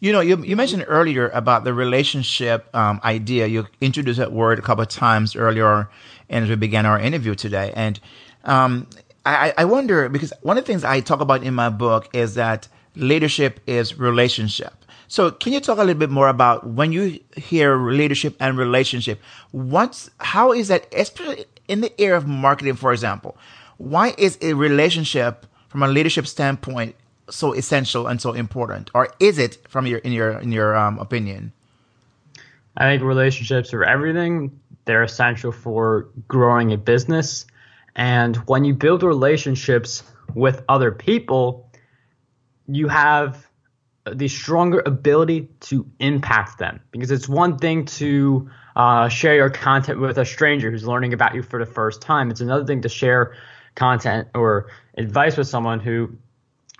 You 0.00 0.12
know, 0.12 0.20
you, 0.20 0.42
you 0.44 0.56
mentioned 0.56 0.84
earlier 0.88 1.28
about 1.28 1.64
the 1.64 1.72
relationship 1.72 2.68
um, 2.74 3.00
idea. 3.04 3.46
You 3.46 3.66
introduced 3.80 4.18
that 4.18 4.32
word 4.32 4.58
a 4.58 4.62
couple 4.62 4.82
of 4.82 4.88
times 4.88 5.36
earlier, 5.36 5.88
and 6.28 6.44
as 6.44 6.50
we 6.50 6.56
began 6.56 6.86
our 6.86 6.98
interview 6.98 7.34
today, 7.34 7.72
and 7.74 8.00
um, 8.44 8.88
I, 9.26 9.54
I 9.58 9.64
wonder 9.64 10.08
because 10.08 10.32
one 10.42 10.56
of 10.56 10.64
the 10.64 10.66
things 10.66 10.84
I 10.84 11.00
talk 11.00 11.20
about 11.20 11.42
in 11.42 11.54
my 11.54 11.68
book 11.68 12.08
is 12.14 12.34
that 12.34 12.68
leadership 12.94 13.60
is 13.66 13.98
relationship. 13.98 14.72
So, 15.08 15.30
can 15.30 15.52
you 15.52 15.60
talk 15.60 15.78
a 15.78 15.82
little 15.82 15.98
bit 15.98 16.10
more 16.10 16.28
about 16.28 16.66
when 16.66 16.92
you 16.92 17.20
hear 17.36 17.76
leadership 17.76 18.36
and 18.40 18.56
relationship? 18.56 19.20
What's 19.52 20.10
how 20.18 20.52
is 20.52 20.68
that, 20.68 20.92
especially 20.94 21.44
in 21.68 21.80
the 21.80 22.00
area 22.00 22.16
of 22.16 22.26
marketing, 22.26 22.74
for 22.74 22.92
example? 22.92 23.36
Why 23.78 24.14
is 24.18 24.38
a 24.40 24.54
relationship 24.54 25.46
from 25.68 25.82
a 25.82 25.88
leadership 25.88 26.26
standpoint 26.26 26.96
so 27.28 27.52
essential 27.52 28.06
and 28.06 28.20
so 28.20 28.32
important, 28.32 28.90
or 28.94 29.12
is 29.20 29.38
it 29.38 29.58
from 29.68 29.86
your 29.86 29.98
in 29.98 30.12
your 30.12 30.38
in 30.38 30.52
your 30.52 30.76
um, 30.76 30.98
opinion? 30.98 31.52
I 32.76 32.90
think 32.90 33.02
relationships 33.02 33.72
are 33.74 33.84
everything. 33.84 34.58
They're 34.84 35.02
essential 35.02 35.52
for 35.52 36.08
growing 36.28 36.72
a 36.72 36.76
business, 36.76 37.46
and 37.96 38.36
when 38.46 38.64
you 38.64 38.74
build 38.74 39.02
relationships 39.02 40.02
with 40.34 40.62
other 40.68 40.92
people, 40.92 41.72
you 42.68 42.88
have 42.88 43.48
the 44.04 44.28
stronger 44.28 44.82
ability 44.84 45.48
to 45.60 45.90
impact 45.98 46.58
them. 46.58 46.80
Because 46.90 47.10
it's 47.10 47.28
one 47.28 47.56
thing 47.58 47.86
to 47.86 48.50
uh, 48.76 49.08
share 49.08 49.34
your 49.34 49.50
content 49.50 49.98
with 49.98 50.18
a 50.18 50.26
stranger 50.26 50.70
who's 50.70 50.86
learning 50.86 51.14
about 51.14 51.34
you 51.34 51.42
for 51.42 51.58
the 51.58 51.70
first 51.70 52.02
time. 52.02 52.30
It's 52.30 52.42
another 52.42 52.66
thing 52.66 52.82
to 52.82 52.88
share 52.88 53.34
content 53.74 54.28
or 54.34 54.70
advice 54.98 55.38
with 55.38 55.48
someone 55.48 55.80
who 55.80 56.16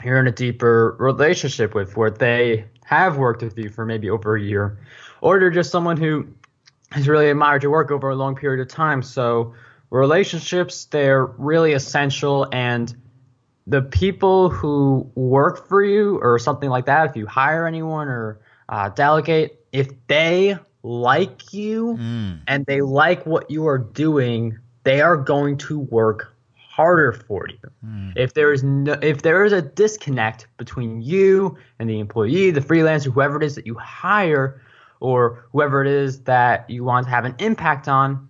you're 0.05 0.21
in 0.21 0.27
a 0.27 0.33
deeper 0.33 0.95
relationship 0.99 1.75
with, 1.75 1.97
where 1.97 2.11
they 2.11 2.67
have 2.85 3.17
worked 3.17 3.43
with 3.43 3.57
you 3.59 3.71
for 3.71 3.87
maybe 3.87 4.11
over 4.11 4.37
a 4.37 4.41
year, 4.41 4.79
or 5.23 5.41
they're 5.41 5.51
just 5.51 5.71
someone 5.71 5.97
who 5.97 6.29
has 6.93 7.09
really 7.09 7.31
admired 7.31 7.63
your 7.63 7.73
work 7.73 7.91
over 7.91 8.11
a 8.11 8.15
long 8.15 8.37
period 8.37 8.61
of 8.61 8.69
time. 8.69 9.03
So 9.03 9.55
relationships, 9.97 10.87
they're 10.87 11.27
really 11.27 11.73
essential 11.73 12.47
and 12.53 12.95
the 13.67 13.83
people 13.83 14.49
who 14.49 15.11
work 15.15 15.67
for 15.69 15.83
you 15.83 16.19
or 16.23 16.39
something 16.39 16.71
like 16.71 16.87
that, 16.87 17.11
if 17.11 17.17
you 17.17 17.27
hire 17.27 17.67
anyone 17.67 18.09
or 18.09 18.41
uh, 18.69 18.89
delegate, 18.91 19.65
if 19.73 19.89
they 20.07 20.57
like 20.83 21.53
you 21.53 21.97
mm. 21.99 22.41
and 22.47 22.65
they 22.67 22.81
like 22.81 23.27
what 23.27 23.51
you 23.51 23.67
are 23.67 23.79
doing, 23.79 24.57
they 24.85 25.01
are 25.01 25.17
going 25.17 25.57
to 25.57 25.81
work 25.81 26.33
harder 26.55 27.13
for 27.13 27.49
you. 27.49 27.71
Mm. 27.85 28.13
If 28.17 28.35
there 28.35 28.53
is 28.53 28.63
no, 28.63 28.93
if 29.03 29.23
there 29.23 29.45
is 29.45 29.53
a 29.53 29.63
disconnect 29.63 30.47
between 30.59 31.01
you 31.01 31.57
and 31.79 31.91
the 31.91 31.99
employee, 31.99 32.53
the 32.53 32.61
freelancer, 32.61 33.13
whoever 33.13 33.37
it 33.37 33.43
is 33.43 33.57
that 33.57 33.67
you 33.67 33.75
hire, 33.75 34.63
or 35.01 35.47
whoever 35.53 35.83
it 35.83 35.89
is 35.89 36.23
that 36.23 36.69
you 36.71 36.85
want 36.85 37.07
to 37.07 37.11
have 37.11 37.25
an 37.25 37.35
impact 37.39 37.89
on, 37.89 38.29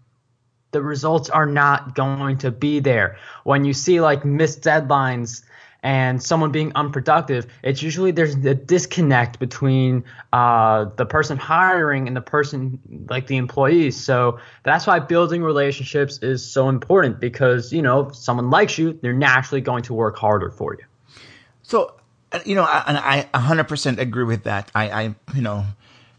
the 0.76 0.82
results 0.82 1.30
are 1.30 1.46
not 1.46 1.94
going 1.94 2.36
to 2.36 2.50
be 2.50 2.80
there. 2.80 3.16
When 3.44 3.64
you 3.64 3.72
see 3.72 3.98
like 4.02 4.26
missed 4.26 4.60
deadlines 4.60 5.42
and 5.82 6.22
someone 6.22 6.52
being 6.52 6.70
unproductive, 6.74 7.46
it's 7.62 7.82
usually 7.82 8.10
there's 8.10 8.34
a 8.34 8.54
disconnect 8.54 9.38
between 9.38 10.04
uh, 10.34 10.84
the 10.96 11.06
person 11.06 11.38
hiring 11.38 12.06
and 12.06 12.14
the 12.14 12.20
person 12.20 12.78
like 13.08 13.26
the 13.26 13.38
employees. 13.38 13.96
So 13.96 14.38
that's 14.64 14.86
why 14.86 14.98
building 14.98 15.42
relationships 15.42 16.18
is 16.18 16.44
so 16.44 16.68
important 16.68 17.20
because 17.20 17.72
you 17.72 17.80
know 17.80 18.08
if 18.08 18.16
someone 18.16 18.50
likes 18.50 18.76
you, 18.76 18.98
they're 19.00 19.14
naturally 19.14 19.62
going 19.62 19.82
to 19.84 19.94
work 19.94 20.18
harder 20.18 20.50
for 20.50 20.74
you. 20.74 20.84
So 21.62 21.94
you 22.44 22.54
know, 22.54 22.66
I 22.68 23.26
100% 23.32 23.98
agree 23.98 24.24
with 24.24 24.44
that. 24.44 24.70
I, 24.74 24.90
I 24.90 25.14
you 25.34 25.40
know 25.40 25.64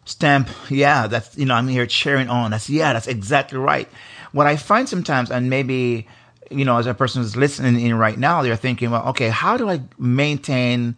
stamp 0.07 0.49
yeah 0.69 1.05
that's 1.07 1.37
you 1.37 1.45
know 1.45 1.53
i'm 1.53 1.67
here 1.67 1.85
cheering 1.85 2.29
on 2.29 2.51
that's 2.51 2.69
yeah 2.69 2.93
that's 2.93 3.07
exactly 3.07 3.57
right 3.57 3.89
what 4.31 4.47
I 4.47 4.55
find 4.55 4.87
sometimes, 4.87 5.31
and 5.31 5.49
maybe 5.49 6.07
you 6.49 6.63
know, 6.63 6.77
as 6.77 6.87
a 6.87 6.93
person 6.93 7.21
who's 7.21 7.35
listening 7.35 7.79
in 7.79 7.95
right 7.97 8.17
now, 8.17 8.41
they're 8.41 8.55
thinking, 8.55 8.89
well, 8.91 9.05
okay, 9.09 9.27
how 9.27 9.57
do 9.57 9.69
I 9.69 9.81
maintain, 9.97 10.95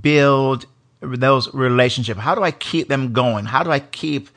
build 0.00 0.66
those 1.00 1.52
relationships? 1.52 2.20
How 2.20 2.36
do 2.36 2.44
I 2.44 2.52
keep 2.52 2.88
them 2.88 3.12
going? 3.12 3.46
How 3.46 3.64
do 3.64 3.72
I 3.72 3.80
keep 3.80 4.28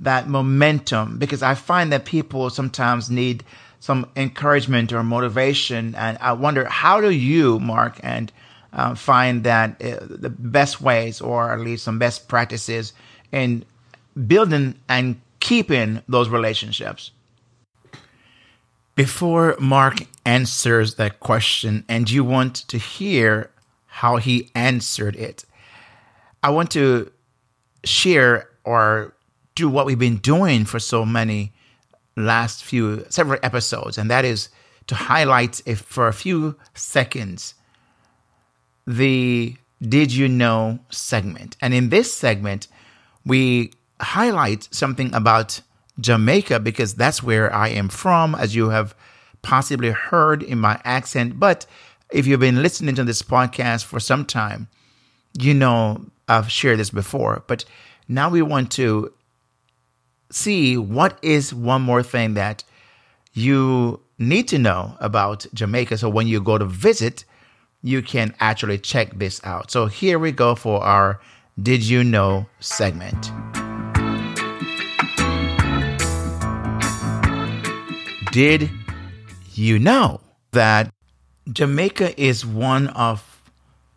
that 0.00 0.28
momentum? 0.28 1.18
Because 1.18 1.42
I 1.42 1.54
find 1.54 1.90
that 1.92 2.04
people 2.04 2.50
sometimes 2.50 3.10
need 3.10 3.44
some 3.80 4.10
encouragement 4.14 4.92
or 4.92 5.02
motivation, 5.02 5.94
and 5.94 6.18
I 6.20 6.32
wonder 6.32 6.66
how 6.66 7.00
do 7.00 7.10
you, 7.10 7.58
Marc, 7.60 7.98
and 8.02 8.30
uh, 8.74 8.94
find 8.94 9.44
that 9.44 9.80
uh, 9.80 10.00
the 10.02 10.30
best 10.30 10.82
ways, 10.82 11.22
or 11.22 11.50
at 11.50 11.60
least 11.60 11.84
some 11.84 11.98
best 11.98 12.28
practices 12.28 12.92
in 13.34 13.64
building 14.26 14.78
and 14.88 15.20
keeping 15.40 16.02
those 16.08 16.28
relationships. 16.28 17.10
Before 18.94 19.56
Marc 19.58 20.06
answers 20.24 20.94
that 20.94 21.18
question, 21.20 21.84
and 21.88 22.08
you 22.08 22.22
want 22.22 22.54
to 22.68 22.78
hear 22.78 23.50
how 23.86 24.16
he 24.16 24.50
answered 24.54 25.16
it, 25.16 25.44
I 26.42 26.50
want 26.50 26.70
to 26.72 27.10
share 27.84 28.48
or 28.62 29.14
do 29.54 29.68
what 29.68 29.86
we've 29.86 29.98
been 29.98 30.18
doing 30.18 30.64
for 30.64 30.78
so 30.78 31.04
many 31.04 31.52
last 32.16 32.62
few 32.64 33.04
several 33.08 33.40
episodes, 33.42 33.98
and 33.98 34.10
that 34.10 34.24
is 34.24 34.48
to 34.86 34.94
highlight 34.94 35.60
if 35.66 35.80
for 35.80 36.06
a 36.06 36.12
few 36.12 36.56
seconds 36.74 37.54
the 38.86 39.56
Did 39.80 40.12
You 40.12 40.28
Know 40.28 40.78
segment. 40.90 41.56
And 41.60 41.74
in 41.74 41.88
this 41.88 42.12
segment, 42.14 42.68
we 43.24 43.72
highlight 44.00 44.68
something 44.70 45.14
about 45.14 45.60
Jamaica 46.00 46.60
because 46.60 46.94
that's 46.94 47.22
where 47.22 47.52
I 47.54 47.68
am 47.68 47.88
from, 47.88 48.34
as 48.34 48.54
you 48.54 48.70
have 48.70 48.94
possibly 49.42 49.90
heard 49.90 50.42
in 50.42 50.58
my 50.58 50.80
accent, 50.84 51.38
but 51.38 51.66
if 52.10 52.26
you've 52.26 52.40
been 52.40 52.62
listening 52.62 52.94
to 52.94 53.04
this 53.04 53.22
podcast 53.22 53.84
for 53.84 54.00
some 54.00 54.24
time, 54.24 54.68
you 55.38 55.54
know 55.54 56.06
I've 56.28 56.50
shared 56.50 56.78
this 56.78 56.90
before. 56.90 57.44
But 57.46 57.64
now 58.08 58.30
we 58.30 58.42
want 58.42 58.70
to 58.72 59.12
see 60.30 60.76
what 60.76 61.18
is 61.22 61.54
one 61.54 61.82
more 61.82 62.02
thing 62.02 62.34
that 62.34 62.64
you 63.32 64.00
need 64.18 64.48
to 64.48 64.58
know 64.58 64.96
about 65.00 65.46
Jamaica. 65.52 65.98
So 65.98 66.08
when 66.08 66.26
you 66.26 66.40
go 66.40 66.56
to 66.56 66.64
visit, 66.64 67.24
you 67.82 68.00
can 68.00 68.34
actually 68.40 68.78
check 68.78 69.18
this 69.18 69.40
out. 69.44 69.70
So 69.70 69.86
here 69.86 70.18
we 70.18 70.32
go 70.32 70.54
for 70.54 70.82
our 70.82 71.20
Did 71.62 71.84
You 71.84 72.02
Know 72.02 72.46
segment. 72.58 73.30
Did 78.32 78.68
you 79.52 79.78
know 79.78 80.20
that 80.50 80.92
Jamaica 81.52 82.20
is 82.20 82.44
one 82.44 82.88
of 82.88 83.40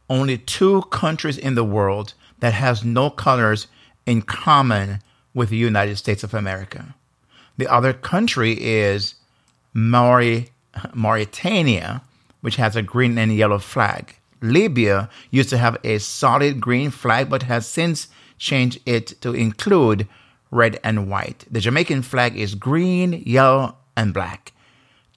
only 0.08 0.38
two 0.38 0.84
countries 0.92 1.40
in 1.40 1.56
the 1.56 1.64
world 1.64 2.14
that 2.42 2.54
has 2.54 2.86
no 2.86 3.10
colors 3.10 3.66
in 4.06 4.22
common 4.22 5.00
with 5.34 5.50
the 5.50 5.58
United 5.58 5.98
States 5.98 6.24
of 6.24 6.36
America? 6.36 6.94
The 7.58 7.68
other 7.68 7.92
country 7.92 8.54
is 8.62 9.16
Mauri- 9.74 10.50
Mauritania, 10.94 12.04
which 12.42 12.58
has 12.58 12.76
a 12.76 12.84
green 12.84 13.18
and 13.18 13.36
yellow 13.36 13.58
flag. 13.58 14.14
Libya 14.42 15.10
used 15.32 15.50
to 15.50 15.58
have 15.58 15.78
a 15.84 15.98
solid 16.00 16.60
green 16.60 16.92
flag, 16.92 17.30
but 17.30 17.44
has 17.44 17.68
since 17.68 18.08
changed 18.38 18.80
it 18.86 19.20
to 19.22 19.34
include 19.34 20.08
red 20.52 20.80
and 20.84 21.10
white. 21.10 21.46
The 21.50 21.60
Jamaican 21.60 22.04
flag 22.04 22.38
is 22.38 22.56
green, 22.56 23.24
yellow, 23.26 23.78
and 23.96 24.14
black. 24.14 24.54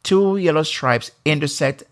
Two 0.02 0.36
yellow 0.36 0.62
stripes 0.62 1.10
intersect 1.24 1.84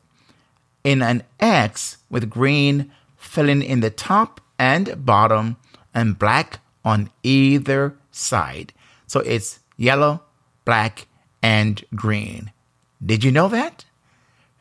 in 0.83 1.03
an 1.03 1.23
X 1.39 1.99
with 2.09 2.31
green 2.31 2.91
filling 3.17 3.63
in 3.63 3.81
the 3.81 3.91
top 3.91 4.41
and 4.59 5.05
bottom 5.05 5.57
and 5.95 6.19
black 6.19 6.61
on 6.85 7.11
either 7.23 7.97
side. 8.11 8.73
So 9.07 9.21
it's 9.21 9.61
yellow, 9.77 10.23
black, 10.65 11.07
and 11.43 11.85
green. 11.95 12.53
Did 13.05 13.23
you 13.23 13.31
know 13.31 13.49
that? 13.49 13.85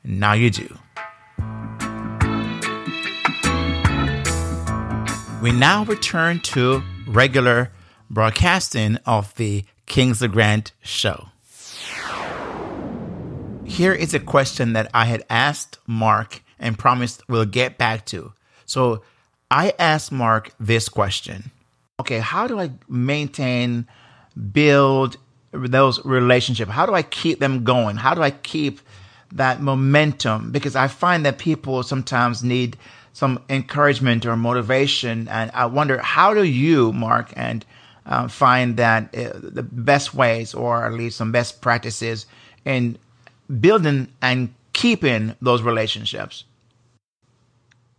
Now 0.04 0.34
you 0.34 0.50
do. 0.50 0.78
We 5.40 5.52
now 5.52 5.86
return 5.86 6.40
to 6.40 6.82
regular 7.06 7.72
broadcasting 8.10 8.98
of 9.06 9.36
the 9.36 9.66
Kingsley 9.86 10.30
Grant 10.30 10.72
show. 10.82 11.28
Here 13.64 13.94
is 13.94 14.16
a 14.16 14.20
question 14.20 14.74
that 14.74 14.90
I 14.96 15.06
had 15.06 15.24
asked 15.30 15.78
Marc 15.86 16.42
and 16.58 16.80
promised 16.80 17.22
we'll 17.30 17.46
get 17.46 17.78
back 17.78 18.08
to. 18.08 18.34
So 18.66 19.04
I 19.52 19.74
asked 19.78 20.12
Marc 20.12 20.54
this 20.60 20.90
question. 20.90 21.52
Okay, 22.00 22.18
how 22.18 22.48
do 22.48 22.60
I 22.60 22.72
maintain, 22.90 23.88
build 24.52 25.18
those 25.52 26.04
relationships? 26.04 26.72
How 26.72 26.88
do 26.88 26.96
I 26.96 27.04
keep 27.04 27.40
them 27.40 27.64
going? 27.64 27.96
How 27.98 28.16
do 28.16 28.24
I 28.24 28.32
keep 28.32 28.82
that 29.34 29.62
momentum? 29.62 30.52
Because 30.52 30.76
I 30.76 30.88
find 30.88 31.24
that 31.28 31.38
people 31.38 31.84
sometimes 31.84 32.44
need 32.44 32.76
some 33.18 33.44
encouragement 33.50 34.28
or 34.28 34.38
motivation. 34.38 35.28
And 35.28 35.50
I 35.56 35.66
wonder, 35.66 35.98
how 35.98 36.36
do 36.36 36.44
you, 36.44 36.94
Marc, 36.94 37.34
and 37.36 37.66
uh, 38.06 38.28
find 38.28 38.78
that 38.78 39.06
uh, 39.18 39.32
the 39.42 39.64
best 39.64 40.14
ways 40.14 40.54
or 40.54 40.86
at 40.86 40.94
least 40.94 41.18
some 41.18 41.32
best 41.32 41.60
practices 41.60 42.28
in 42.64 42.96
building 43.60 44.10
and 44.22 44.54
keeping 44.74 45.36
those 45.42 45.64
relationships? 45.64 46.44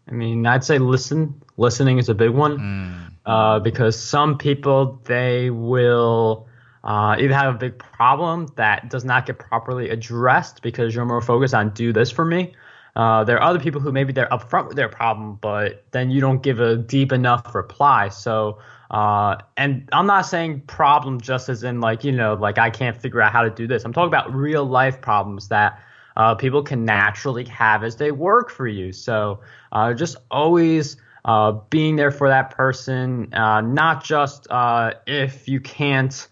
I 0.09 0.13
mean, 0.13 0.47
I'd 0.47 0.63
say 0.63 0.79
listen. 0.79 1.35
Listening 1.57 1.99
is 1.99 2.09
a 2.09 2.15
big 2.15 2.31
one 2.31 2.57
mm. 2.57 3.11
uh, 3.27 3.59
because 3.59 4.01
some 4.01 4.39
people 4.39 5.01
they 5.07 5.51
will 5.51 6.47
uh, 6.85 7.17
either 7.19 7.35
have 7.35 7.57
a 7.57 7.59
big 7.59 7.77
problem 7.77 8.47
that 8.55 8.89
does 8.89 9.05
not 9.05 9.27
get 9.27 9.41
properly 9.41 9.91
addressed 9.91 10.63
because 10.63 10.95
you're 10.95 11.05
more 11.05 11.21
focused 11.21 11.55
on 11.55 11.71
do 11.71 11.93
this 11.93 12.13
for 12.13 12.25
me. 12.25 12.55
Uh, 12.97 13.25
there 13.25 13.37
are 13.37 13.43
other 13.43 13.61
people 13.61 13.81
who 13.81 13.93
maybe 13.93 14.13
they're 14.13 14.29
upfront 14.29 14.67
with 14.67 14.77
their 14.77 14.89
problem, 14.89 15.39
but 15.41 15.85
then 15.93 16.11
you 16.11 16.21
don't 16.21 16.43
give 16.43 16.61
a 16.61 16.77
deep 16.77 17.13
enough 17.13 17.55
reply. 17.55 18.09
So, 18.09 18.59
uh, 18.91 19.37
and 19.57 19.89
I'm 19.93 20.07
not 20.07 20.23
saying 20.23 20.63
problem 20.63 21.21
just 21.21 21.49
as 21.49 21.63
in 21.63 21.81
like 21.81 22.05
you 22.05 22.13
know 22.13 22.35
like 22.35 22.59
I 22.59 22.71
can't 22.71 22.97
figure 22.97 23.21
out 23.21 23.33
how 23.33 23.43
to 23.43 23.51
do 23.51 23.67
this. 23.67 23.85
I'm 23.85 23.93
talking 23.93 24.09
about 24.09 24.35
real 24.35 24.65
life 24.65 25.01
problems 25.01 25.49
that 25.49 25.81
uh, 26.17 26.35
people 26.35 26.63
can 26.63 26.85
naturally 26.85 27.45
have 27.45 27.85
as 27.85 27.97
they 27.97 28.11
work 28.11 28.51
for 28.51 28.67
you. 28.67 28.93
So, 28.93 29.41
uh, 29.73 29.95
just 29.95 30.17
always 30.31 30.97
uh, 31.25 31.53
being 31.71 31.97
there 31.97 32.11
for 32.11 32.29
that 32.29 32.51
person, 32.51 33.33
uh, 33.35 33.61
not 33.61 34.03
just 34.03 34.51
uh, 34.51 34.95
if 35.07 35.47
you 35.47 35.61
can't 35.61 36.27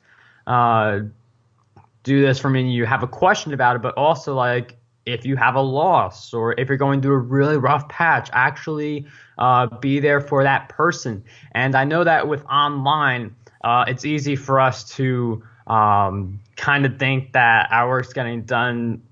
uh, 0.46 1.00
do 2.06 2.22
this 2.22 2.38
for 2.38 2.48
me 2.48 2.70
you 2.70 2.86
have 2.86 3.02
a 3.02 3.08
question 3.08 3.52
about 3.52 3.76
it, 3.76 3.82
but 3.82 3.94
also 3.96 4.34
like 4.34 4.75
if 5.06 5.24
you 5.24 5.36
have 5.36 5.54
a 5.54 5.60
loss 5.60 6.34
or 6.34 6.58
if 6.58 6.68
you're 6.68 6.76
going 6.76 7.00
through 7.00 7.14
a 7.14 7.18
really 7.18 7.56
rough 7.56 7.88
patch, 7.88 8.28
actually 8.32 9.06
uh, 9.38 9.66
be 9.78 10.00
there 10.00 10.20
for 10.20 10.42
that 10.42 10.68
person. 10.68 11.24
And 11.52 11.74
I 11.74 11.84
know 11.84 12.04
that 12.04 12.28
with 12.28 12.44
online, 12.46 13.34
uh, 13.62 13.84
it's 13.86 14.04
easy 14.04 14.36
for 14.36 14.60
us 14.60 14.84
to 14.96 15.42
um, 15.66 16.40
kind 16.56 16.84
of 16.84 16.98
think 16.98 17.32
that 17.32 17.68
our 17.70 17.88
work's 17.88 18.12
getting 18.12 18.42
done 18.42 19.02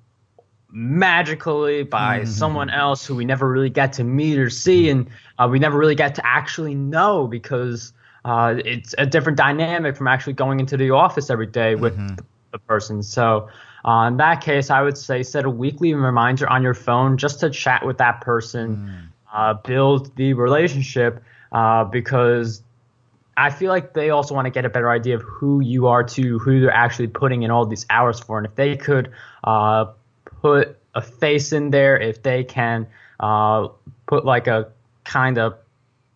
magically 0.70 1.84
by 1.84 2.20
mm-hmm. 2.20 2.28
someone 2.28 2.68
else 2.68 3.06
who 3.06 3.14
we 3.14 3.24
never 3.24 3.48
really 3.48 3.70
get 3.70 3.92
to 3.94 4.04
meet 4.04 4.38
or 4.38 4.50
see, 4.50 4.90
and 4.90 5.08
uh, 5.38 5.48
we 5.50 5.58
never 5.58 5.78
really 5.78 5.94
get 5.94 6.16
to 6.16 6.26
actually 6.26 6.74
know 6.74 7.26
because 7.28 7.92
uh, 8.24 8.56
it's 8.64 8.94
a 8.98 9.06
different 9.06 9.38
dynamic 9.38 9.96
from 9.96 10.08
actually 10.08 10.32
going 10.32 10.58
into 10.58 10.76
the 10.76 10.90
office 10.90 11.30
every 11.30 11.46
day 11.46 11.76
with 11.76 11.96
mm-hmm. 11.96 12.16
the 12.52 12.58
person. 12.58 13.02
So, 13.02 13.48
uh, 13.84 14.06
in 14.08 14.16
that 14.16 14.40
case, 14.40 14.70
I 14.70 14.82
would 14.82 14.96
say 14.96 15.22
set 15.22 15.44
a 15.44 15.50
weekly 15.50 15.92
reminder 15.94 16.48
on 16.48 16.62
your 16.62 16.74
phone 16.74 17.18
just 17.18 17.40
to 17.40 17.50
chat 17.50 17.84
with 17.84 17.98
that 17.98 18.22
person, 18.22 18.76
mm. 18.76 19.08
uh, 19.32 19.54
build 19.54 20.14
the 20.16 20.32
relationship, 20.32 21.22
uh, 21.52 21.84
because 21.84 22.62
I 23.36 23.50
feel 23.50 23.70
like 23.70 23.92
they 23.92 24.10
also 24.10 24.34
want 24.34 24.46
to 24.46 24.50
get 24.50 24.64
a 24.64 24.70
better 24.70 24.90
idea 24.90 25.16
of 25.16 25.22
who 25.22 25.60
you 25.60 25.86
are 25.88 26.02
to 26.02 26.38
who 26.38 26.60
they're 26.60 26.70
actually 26.70 27.08
putting 27.08 27.42
in 27.42 27.50
all 27.50 27.66
these 27.66 27.84
hours 27.90 28.20
for. 28.20 28.38
And 28.38 28.46
if 28.46 28.54
they 28.54 28.76
could 28.76 29.12
uh, 29.42 29.86
put 30.24 30.78
a 30.94 31.02
face 31.02 31.52
in 31.52 31.70
there, 31.70 32.00
if 32.00 32.22
they 32.22 32.44
can 32.44 32.86
uh, 33.20 33.68
put 34.06 34.24
like 34.24 34.46
a 34.46 34.70
kind 35.04 35.36
of 35.36 35.58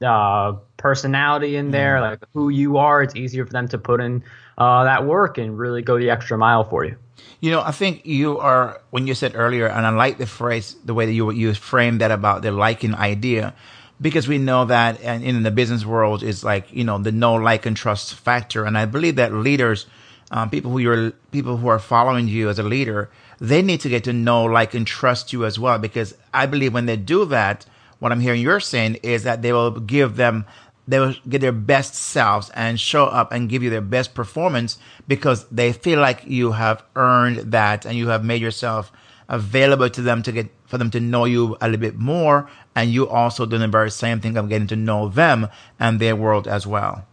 uh, 0.01 0.53
personality 0.79 1.57
in 1.57 1.71
there, 1.71 1.97
mm. 1.97 2.11
like 2.11 2.25
who 2.33 2.49
you 2.49 2.79
are, 2.79 3.03
it's 3.03 3.15
easier 3.17 3.45
for 3.45 3.53
them 3.53 3.69
to 3.69 3.79
put 3.79 4.01
in 4.01 4.23
uh, 4.59 4.85
that 4.85 5.07
work 5.07 5.39
and 5.39 5.57
really 5.57 5.83
go 5.83 5.99
the 5.99 6.11
extra 6.11 6.37
mile 6.37 6.65
for 6.65 6.85
you. 6.85 6.97
You 7.41 7.53
know, 7.53 7.63
I 7.63 7.71
think 7.71 8.05
you 8.05 8.39
are 8.39 8.81
when 8.91 9.07
you 9.07 9.15
said 9.15 9.33
earlier, 9.35 9.67
and 9.67 9.87
I 9.87 9.91
like 9.91 10.19
the 10.19 10.27
phrase, 10.27 10.77
the 10.85 10.93
way 10.93 11.07
that 11.07 11.13
you 11.13 11.31
you 11.31 11.55
framed 11.55 12.01
that 12.01 12.11
about 12.11 12.43
the 12.43 12.51
liking 12.51 12.95
idea, 12.95 13.55
because 14.01 14.27
we 14.27 14.39
know 14.39 14.65
that, 14.65 15.01
in 15.01 15.43
the 15.45 15.51
business 15.53 15.87
world, 15.87 16.23
is 16.23 16.43
like 16.43 16.73
you 16.73 16.83
know 16.83 16.99
the 16.99 17.13
no 17.13 17.35
like 17.35 17.65
and 17.65 17.77
trust 17.77 18.15
factor, 18.15 18.65
and 18.65 18.77
I 18.77 18.87
believe 18.87 19.17
that 19.17 19.33
leaders, 19.33 19.87
um, 20.33 20.51
people 20.51 20.73
who 20.73 20.79
you're 20.79 21.13
people 21.31 21.57
who 21.57 21.69
are 21.69 21.79
following 21.79 22.27
you 22.27 22.49
as 22.49 22.59
a 22.59 22.65
leader, 22.65 23.09
they 23.41 23.63
need 23.63 23.81
to 23.83 23.89
get 23.89 24.03
to 24.05 24.13
know, 24.13 24.45
like, 24.45 24.75
and 24.75 24.87
trust 24.87 25.33
you 25.33 25.45
as 25.45 25.59
well, 25.61 25.79
because 25.79 26.15
I 26.35 26.47
believe 26.47 26.75
when 26.75 26.87
they 26.87 26.97
do 26.97 27.25
that 27.27 27.67
what 27.99 28.13
I'm 28.13 28.21
hearing 28.21 28.41
you're 28.41 28.61
saying 28.61 28.97
is 29.03 29.25
that 29.25 29.43
they 29.43 29.53
will 29.53 29.73
give 29.73 30.17
them 30.17 30.47
they 30.89 30.99
will 30.99 31.15
get 31.29 31.43
their 31.43 31.53
best 31.53 31.95
selves 31.95 32.51
and 32.55 32.81
show 32.81 33.05
up 33.05 33.31
and 33.31 33.51
give 33.51 33.63
you 33.63 33.69
their 33.69 33.83
best 33.83 34.15
performance 34.15 34.79
because 35.07 35.47
they 35.51 35.71
feel 35.71 36.01
like 36.01 36.25
you 36.25 36.53
have 36.53 36.83
earned 36.97 37.53
that 37.53 37.85
and 37.85 37.97
you 37.97 38.09
have 38.09 38.25
made 38.25 38.41
yourself 38.41 38.91
available 39.29 39.91
to 39.91 40.01
them 40.01 40.23
to 40.23 40.33
get 40.33 40.49
for 40.65 40.79
them 40.79 40.91
to 40.91 40.99
know 40.99 41.27
you 41.27 41.59
a 41.61 41.69
little 41.69 41.81
bit 41.81 41.99
more. 41.99 42.49
And 42.75 42.91
you 42.91 43.07
also 43.07 43.45
doing 43.45 43.61
the 43.61 43.69
very 43.69 43.91
same 43.91 44.21
thing 44.21 44.39
of 44.39 44.49
getting 44.49 44.67
to 44.69 44.77
know 44.77 45.09
them 45.09 45.49
and 45.79 46.01
their 46.01 46.17
world 46.17 46.49
as 46.49 46.67
well. 46.67 47.05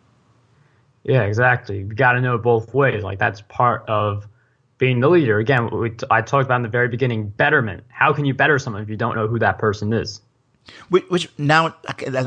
Yeah 1.03 1.23
exactly. 1.23 1.79
You 1.79 1.85
got 1.85 2.13
to 2.13 2.21
know 2.21 2.37
both 2.37 2.73
ways. 2.73 3.03
Like 3.03 3.19
that's 3.19 3.41
part 3.41 3.83
of 3.89 4.25
being 4.77 5.01
the 5.01 5.09
leader. 5.09 5.39
Again 5.39 5.69
I 6.09 6.21
talked 6.21 6.45
about 6.45 6.57
in 6.57 6.63
the 6.63 6.69
very 6.69 6.87
beginning 6.87 7.27
betterment. 7.27 7.83
How 7.89 8.13
can 8.13 8.23
you 8.23 8.33
better 8.33 8.57
someone 8.57 8.83
if 8.83 8.89
you 8.89 8.95
don't 8.95 9.15
know 9.15 9.27
who 9.27 9.39
that 9.39 9.57
person 9.57 9.91
is 9.91 10.21
which, 10.89 11.05
which 11.09 11.29
now 11.37 11.75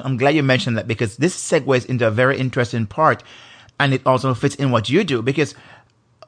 I'm 0.05 0.17
glad 0.17 0.35
you 0.35 0.43
mentioned 0.43 0.77
that 0.79 0.89
because 0.89 1.17
this 1.17 1.37
segues 1.37 1.87
into 1.87 2.07
a 2.07 2.11
very 2.11 2.39
interesting 2.39 2.87
part, 2.87 3.23
and 3.79 3.95
it 3.95 4.03
also 4.07 4.35
fits 4.35 4.55
in 4.55 4.71
what 4.71 4.89
you 4.89 5.05
do. 5.05 5.23
Because 5.23 5.55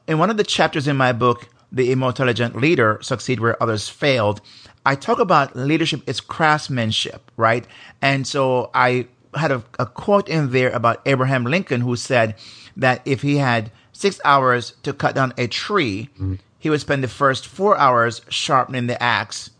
in 0.07 0.17
one 0.17 0.29
of 0.29 0.37
the 0.37 0.43
chapters 0.43 0.87
in 0.87 0.97
my 0.97 1.11
book, 1.11 1.47
"The 1.71 1.91
Emotelligent 1.91 2.55
Leader 2.55 2.99
Succeed 3.01 3.39
Where 3.39 3.61
Others 3.61 3.89
Failed," 3.89 4.41
I 4.85 4.95
talk 4.95 5.19
about 5.19 5.55
leadership 5.55 6.01
is 6.07 6.19
craftsmanship, 6.21 7.31
right? 7.37 7.65
And 8.01 8.25
so 8.25 8.71
I 8.73 9.07
had 9.35 9.51
a, 9.51 9.63
a 9.79 9.85
quote 9.85 10.27
in 10.27 10.51
there 10.51 10.71
about 10.71 11.01
Abraham 11.05 11.45
Lincoln, 11.45 11.81
who 11.81 11.95
said 11.95 12.35
that 12.75 13.01
if 13.05 13.21
he 13.21 13.37
had 13.37 13.71
six 13.93 14.19
hours 14.25 14.73
to 14.83 14.93
cut 14.93 15.15
down 15.15 15.33
a 15.37 15.47
tree, 15.47 16.09
mm-hmm. 16.15 16.35
he 16.59 16.69
would 16.69 16.81
spend 16.81 17.03
the 17.03 17.07
first 17.07 17.45
four 17.47 17.77
hours 17.77 18.21
sharpening 18.29 18.87
the 18.87 19.01
axe 19.01 19.51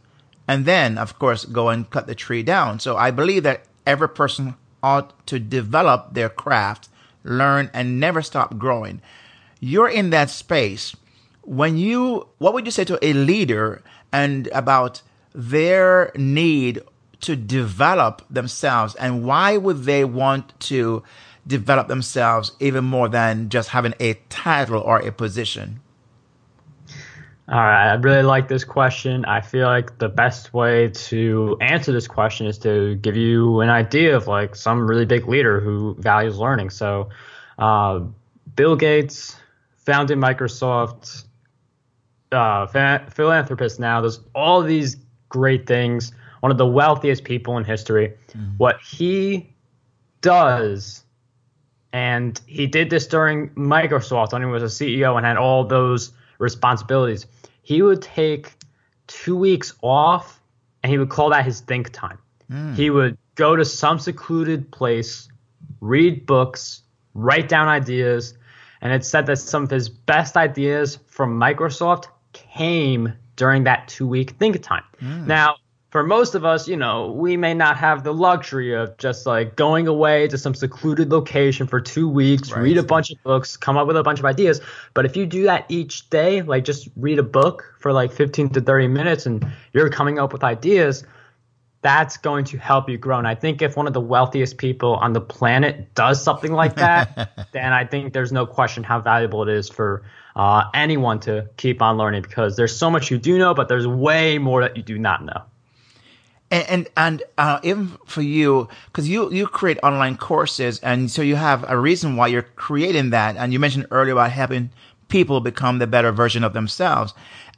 and 0.51 0.65
then, 0.65 0.97
of 0.97 1.17
course, 1.17 1.45
go 1.45 1.69
and 1.69 1.89
cut 1.89 2.07
the 2.07 2.13
tree 2.13 2.43
down. 2.43 2.81
So 2.81 2.97
I 2.97 3.09
believe 3.09 3.43
that 3.43 3.63
every 3.87 4.09
person 4.09 4.55
ought 4.83 5.25
to 5.27 5.39
develop 5.39 6.13
their 6.13 6.27
craft, 6.27 6.89
learn, 7.23 7.69
and 7.73 8.01
never 8.01 8.21
stop 8.21 8.57
growing. 8.57 9.01
You're 9.61 9.87
in 9.87 10.09
that 10.09 10.29
space. 10.29 10.93
When 11.43 11.77
you, 11.77 12.27
what 12.37 12.53
would 12.53 12.65
you 12.65 12.71
say 12.71 12.83
to 12.83 12.99
a 13.01 13.13
leader 13.13 13.81
and 14.11 14.47
about 14.47 15.01
their 15.33 16.11
need 16.17 16.81
to 17.21 17.37
develop 17.37 18.21
themselves 18.29 18.93
and 18.95 19.23
why 19.23 19.55
would 19.55 19.85
they 19.85 20.03
want 20.03 20.59
to 20.71 21.01
develop 21.47 21.87
themselves 21.87 22.51
even 22.59 22.83
more 22.83 23.07
than 23.07 23.47
just 23.47 23.69
having 23.69 23.93
a 24.01 24.15
title 24.27 24.81
or 24.81 24.99
a 24.99 25.13
position? 25.13 25.79
All 27.51 27.59
right, 27.59 27.91
I 27.91 27.95
really 27.95 28.23
like 28.23 28.47
this 28.47 28.63
question. 28.63 29.25
I 29.25 29.41
feel 29.41 29.67
like 29.67 29.97
the 29.97 30.07
best 30.07 30.53
way 30.53 30.87
to 30.87 31.57
answer 31.59 31.91
this 31.91 32.07
question 32.07 32.47
is 32.47 32.57
to 32.59 32.95
give 32.95 33.17
you 33.17 33.59
an 33.59 33.69
idea 33.69 34.15
of 34.15 34.27
like 34.27 34.55
some 34.55 34.87
really 34.87 35.03
big 35.03 35.27
leader 35.27 35.59
who 35.59 35.95
values 35.95 36.37
learning. 36.37 36.69
So, 36.69 37.09
uh, 37.59 38.05
Bill 38.55 38.77
Gates 38.77 39.35
founded 39.75 40.17
Microsoft, 40.17 41.25
uh, 42.31 42.67
philanthropist 42.67 43.81
now. 43.81 43.99
There's 43.99 44.21
all 44.33 44.61
these 44.61 44.95
great 45.27 45.67
things. 45.67 46.13
One 46.39 46.53
of 46.53 46.57
the 46.57 46.65
wealthiest 46.65 47.25
people 47.25 47.57
in 47.57 47.65
history. 47.65 48.13
Mm-hmm. 48.29 48.55
What 48.59 48.79
he 48.79 49.53
does, 50.21 51.03
and 51.91 52.39
he 52.47 52.65
did 52.65 52.89
this 52.89 53.07
during 53.07 53.49
Microsoft 53.55 54.31
when 54.31 54.41
he 54.41 54.47
was 54.47 54.63
a 54.63 54.67
CEO 54.67 55.17
and 55.17 55.25
had 55.25 55.35
all 55.35 55.65
those 55.65 56.13
responsibilities 56.39 57.27
he 57.71 57.81
would 57.81 58.01
take 58.01 58.51
two 59.07 59.37
weeks 59.37 59.73
off 59.81 60.41
and 60.83 60.91
he 60.91 60.97
would 60.97 61.07
call 61.07 61.29
that 61.29 61.45
his 61.45 61.61
think 61.61 61.89
time. 61.93 62.17
Mm. 62.51 62.75
He 62.75 62.89
would 62.89 63.17
go 63.35 63.55
to 63.55 63.63
some 63.63 63.97
secluded 63.97 64.69
place, 64.73 65.29
read 65.79 66.25
books, 66.25 66.81
write 67.13 67.47
down 67.47 67.69
ideas, 67.69 68.33
and 68.81 68.91
it 68.91 69.05
said 69.05 69.25
that 69.27 69.37
some 69.37 69.63
of 69.63 69.69
his 69.69 69.87
best 69.87 70.35
ideas 70.35 70.99
from 71.07 71.39
Microsoft 71.39 72.07
came 72.33 73.13
during 73.37 73.63
that 73.63 73.87
two 73.87 74.05
week 74.05 74.31
think 74.31 74.61
time. 74.61 74.83
Mm. 75.01 75.27
Now, 75.27 75.55
for 75.91 76.03
most 76.03 76.35
of 76.35 76.45
us, 76.45 76.69
you 76.69 76.77
know, 76.77 77.11
we 77.11 77.35
may 77.35 77.53
not 77.53 77.75
have 77.75 78.05
the 78.05 78.13
luxury 78.13 78.73
of 78.73 78.97
just 78.97 79.25
like 79.25 79.57
going 79.57 79.87
away 79.87 80.25
to 80.29 80.37
some 80.37 80.55
secluded 80.55 81.11
location 81.11 81.67
for 81.67 81.81
two 81.81 82.07
weeks, 82.07 82.49
right. 82.53 82.61
read 82.61 82.77
a 82.77 82.83
bunch 82.83 83.11
of 83.11 83.21
books, 83.23 83.57
come 83.57 83.77
up 83.77 83.87
with 83.87 83.97
a 83.97 84.03
bunch 84.03 84.17
of 84.17 84.23
ideas. 84.25 84.61
But 84.93 85.05
if 85.05 85.17
you 85.17 85.25
do 85.25 85.43
that 85.43 85.65
each 85.67 86.09
day, 86.09 86.43
like 86.43 86.63
just 86.63 86.87
read 86.95 87.19
a 87.19 87.23
book 87.23 87.75
for 87.77 87.91
like 87.91 88.13
15 88.13 88.51
to 88.51 88.61
30 88.61 88.87
minutes 88.87 89.25
and 89.25 89.45
you're 89.73 89.89
coming 89.89 90.17
up 90.17 90.31
with 90.31 90.45
ideas, 90.45 91.03
that's 91.81 92.15
going 92.15 92.45
to 92.45 92.57
help 92.57 92.87
you 92.87 92.97
grow. 92.97 93.17
And 93.17 93.27
I 93.27 93.35
think 93.35 93.61
if 93.61 93.75
one 93.75 93.85
of 93.85 93.91
the 93.91 93.99
wealthiest 93.99 94.57
people 94.57 94.95
on 94.95 95.11
the 95.11 95.19
planet 95.19 95.93
does 95.93 96.23
something 96.23 96.53
like 96.53 96.75
that, 96.75 97.49
then 97.51 97.73
I 97.73 97.83
think 97.83 98.13
there's 98.13 98.31
no 98.31 98.45
question 98.45 98.83
how 98.83 99.01
valuable 99.01 99.43
it 99.43 99.49
is 99.49 99.67
for 99.67 100.03
uh, 100.37 100.63
anyone 100.73 101.19
to 101.21 101.49
keep 101.57 101.81
on 101.81 101.97
learning 101.97 102.21
because 102.21 102.55
there's 102.55 102.77
so 102.77 102.89
much 102.89 103.11
you 103.11 103.17
do 103.17 103.37
know, 103.37 103.53
but 103.53 103.67
there's 103.67 103.85
way 103.85 104.37
more 104.37 104.61
that 104.61 104.77
you 104.77 104.83
do 104.83 104.97
not 104.97 105.25
know 105.25 105.41
and 106.51 106.69
and, 106.69 106.89
and 106.97 107.23
uh, 107.37 107.59
even 107.63 107.97
for 108.05 108.21
you 108.21 108.67
because 108.87 109.09
you 109.09 109.31
you 109.31 109.47
create 109.47 109.79
online 109.81 110.17
courses 110.17 110.79
and 110.81 111.09
so 111.09 111.21
you 111.21 111.35
have 111.35 111.65
a 111.69 111.77
reason 111.77 112.15
why 112.15 112.27
you're 112.27 112.43
creating 112.55 113.09
that. 113.11 113.37
And 113.37 113.51
you 113.53 113.59
mentioned 113.59 113.87
earlier 113.89 114.13
about 114.13 114.31
helping 114.31 114.69
people 115.07 115.39
become 115.39 115.79
the 115.79 115.87
better 115.87 116.11
version 116.11 116.43
of 116.43 116.53
themselves. 116.53 117.13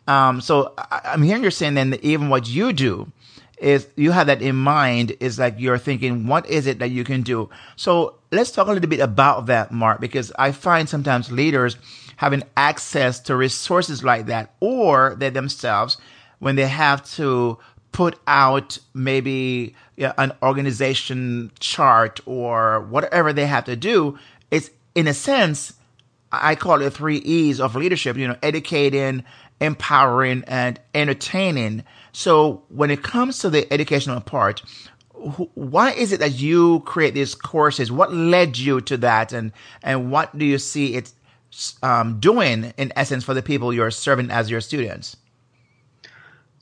Um, 0.07 0.41
so 0.41 0.73
I, 0.77 1.01
i'm 1.05 1.23
hearing 1.23 1.41
you're 1.41 1.51
saying 1.51 1.75
then 1.75 1.89
that 1.91 2.03
even 2.03 2.29
what 2.29 2.47
you 2.47 2.73
do 2.73 3.11
is 3.57 3.87
you 3.95 4.11
have 4.11 4.27
that 4.27 4.41
in 4.41 4.55
mind 4.55 5.15
is 5.21 5.39
like 5.39 5.55
you're 5.57 5.77
thinking 5.77 6.27
what 6.27 6.45
is 6.49 6.67
it 6.67 6.79
that 6.79 6.89
you 6.89 7.03
can 7.03 7.21
do? 7.21 7.49
So 7.77 8.15
let's 8.33 8.51
talk 8.51 8.67
a 8.67 8.71
little 8.71 8.89
bit 8.89 8.99
about 8.99 9.45
that 9.45 9.71
mark 9.71 10.01
because 10.01 10.31
i 10.37 10.51
find 10.51 10.89
sometimes 10.89 11.31
leaders 11.31 11.77
having 12.17 12.43
access 12.57 13.19
to 13.19 13.35
resources 13.35 14.03
like 14.03 14.25
that 14.25 14.53
or 14.59 15.15
they 15.17 15.29
themselves 15.29 15.97
when 16.39 16.55
they 16.55 16.67
have 16.67 17.03
to 17.11 17.57
put 17.93 18.19
out 18.27 18.77
maybe 18.93 19.75
an 19.97 20.33
organization 20.41 21.51
chart 21.59 22.19
or 22.25 22.81
whatever 22.81 23.31
they 23.31 23.45
have 23.45 23.63
to 23.65 23.75
do, 23.75 24.19
it's 24.51 24.69
in 24.95 25.07
a 25.07 25.13
sense, 25.13 25.73
I 26.31 26.55
call 26.55 26.81
it 26.81 26.91
three 26.91 27.17
E's 27.17 27.61
of 27.61 27.75
leadership, 27.75 28.17
you 28.17 28.27
know, 28.27 28.35
educating, 28.43 29.23
empowering, 29.61 30.43
and 30.47 30.79
entertaining. 30.93 31.83
So 32.11 32.63
when 32.69 32.91
it 32.91 33.03
comes 33.03 33.39
to 33.39 33.49
the 33.49 33.71
educational 33.71 34.19
part, 34.19 34.61
why 35.53 35.91
is 35.91 36.11
it 36.11 36.19
that 36.19 36.33
you 36.33 36.81
create 36.81 37.13
these 37.13 37.35
courses? 37.35 37.91
What 37.91 38.13
led 38.13 38.57
you 38.57 38.81
to 38.81 38.97
that, 38.97 39.31
and 39.31 39.53
and 39.81 40.11
what 40.11 40.37
do 40.37 40.43
you 40.43 40.57
see 40.57 40.95
it 40.95 41.13
um, 41.81 42.19
doing 42.19 42.73
in 42.77 42.91
essence 42.95 43.23
for 43.23 43.33
the 43.33 43.41
people 43.41 43.71
you're 43.71 43.91
serving 43.91 44.31
as 44.31 44.51
your 44.51 44.59
students? 44.59 45.15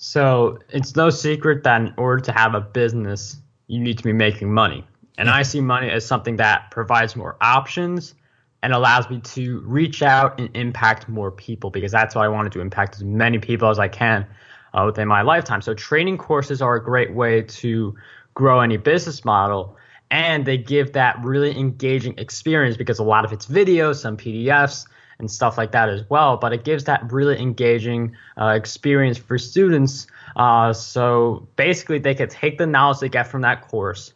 So 0.04 0.58
it's 0.70 0.96
no 0.96 1.12
secret 1.12 1.64
that 1.64 1.80
in 1.80 1.94
order 1.96 2.24
to 2.24 2.32
have 2.32 2.56
a 2.56 2.60
business, 2.60 3.38
you 3.68 3.80
need 3.80 4.00
to 4.00 4.04
be 4.04 4.14
making 4.14 4.52
money. 4.52 4.84
And 5.20 5.30
I 5.30 5.44
see 5.44 5.62
money 5.62 5.92
as 5.92 6.04
something 6.04 6.38
that 6.38 6.72
provides 6.72 7.16
more 7.16 7.38
options 7.40 8.16
and 8.64 8.74
allows 8.74 9.08
me 9.12 9.20
to 9.20 9.60
reach 9.60 10.02
out 10.02 10.40
and 10.40 10.50
impact 10.58 11.08
more 11.08 11.30
people 11.30 11.70
because 11.70 11.92
that's 11.92 12.16
what 12.16 12.26
I 12.26 12.30
wanted 12.30 12.52
to 12.54 12.62
impact 12.62 12.96
as 12.96 13.04
many 13.04 13.38
people 13.38 13.70
as 13.70 13.78
I 13.78 13.90
can 13.90 14.26
uh, 14.74 14.86
within 14.88 15.08
my 15.08 15.22
lifetime. 15.22 15.62
So 15.62 15.76
training 15.76 16.18
courses 16.18 16.64
are 16.64 16.74
a 16.74 16.84
great 16.84 17.14
way 17.14 17.44
to 17.44 17.94
grow 18.34 18.62
any 18.62 18.78
business 18.78 19.24
model 19.24 19.78
and 20.10 20.48
they 20.48 20.58
give 20.58 20.94
that 20.94 21.24
really 21.24 21.56
engaging 21.56 22.16
experience 22.18 22.76
because 22.76 22.98
a 22.98 23.04
lot 23.04 23.24
of 23.24 23.32
it's 23.32 23.46
videos, 23.46 23.98
some 23.98 24.18
PDFs, 24.18 24.88
and 25.22 25.32
stuff 25.32 25.58
like 25.58 25.72
that 25.72 25.88
as 25.88 26.04
well. 26.10 26.36
But 26.36 26.52
it 26.52 26.66
gives 26.66 26.84
that 26.86 27.12
really 27.12 27.40
engaging 27.40 28.16
uh, 28.38 28.48
experience 28.48 29.18
for 29.18 29.38
students. 29.38 30.08
Uh, 30.36 30.74
so 30.74 31.48
basically, 31.56 32.00
they 32.00 32.16
can 32.16 32.28
take 32.28 32.58
the 32.58 32.68
knowledge 32.68 33.00
they 33.00 33.10
get 33.10 33.28
from 33.28 33.42
that 33.42 33.68
course, 33.70 34.14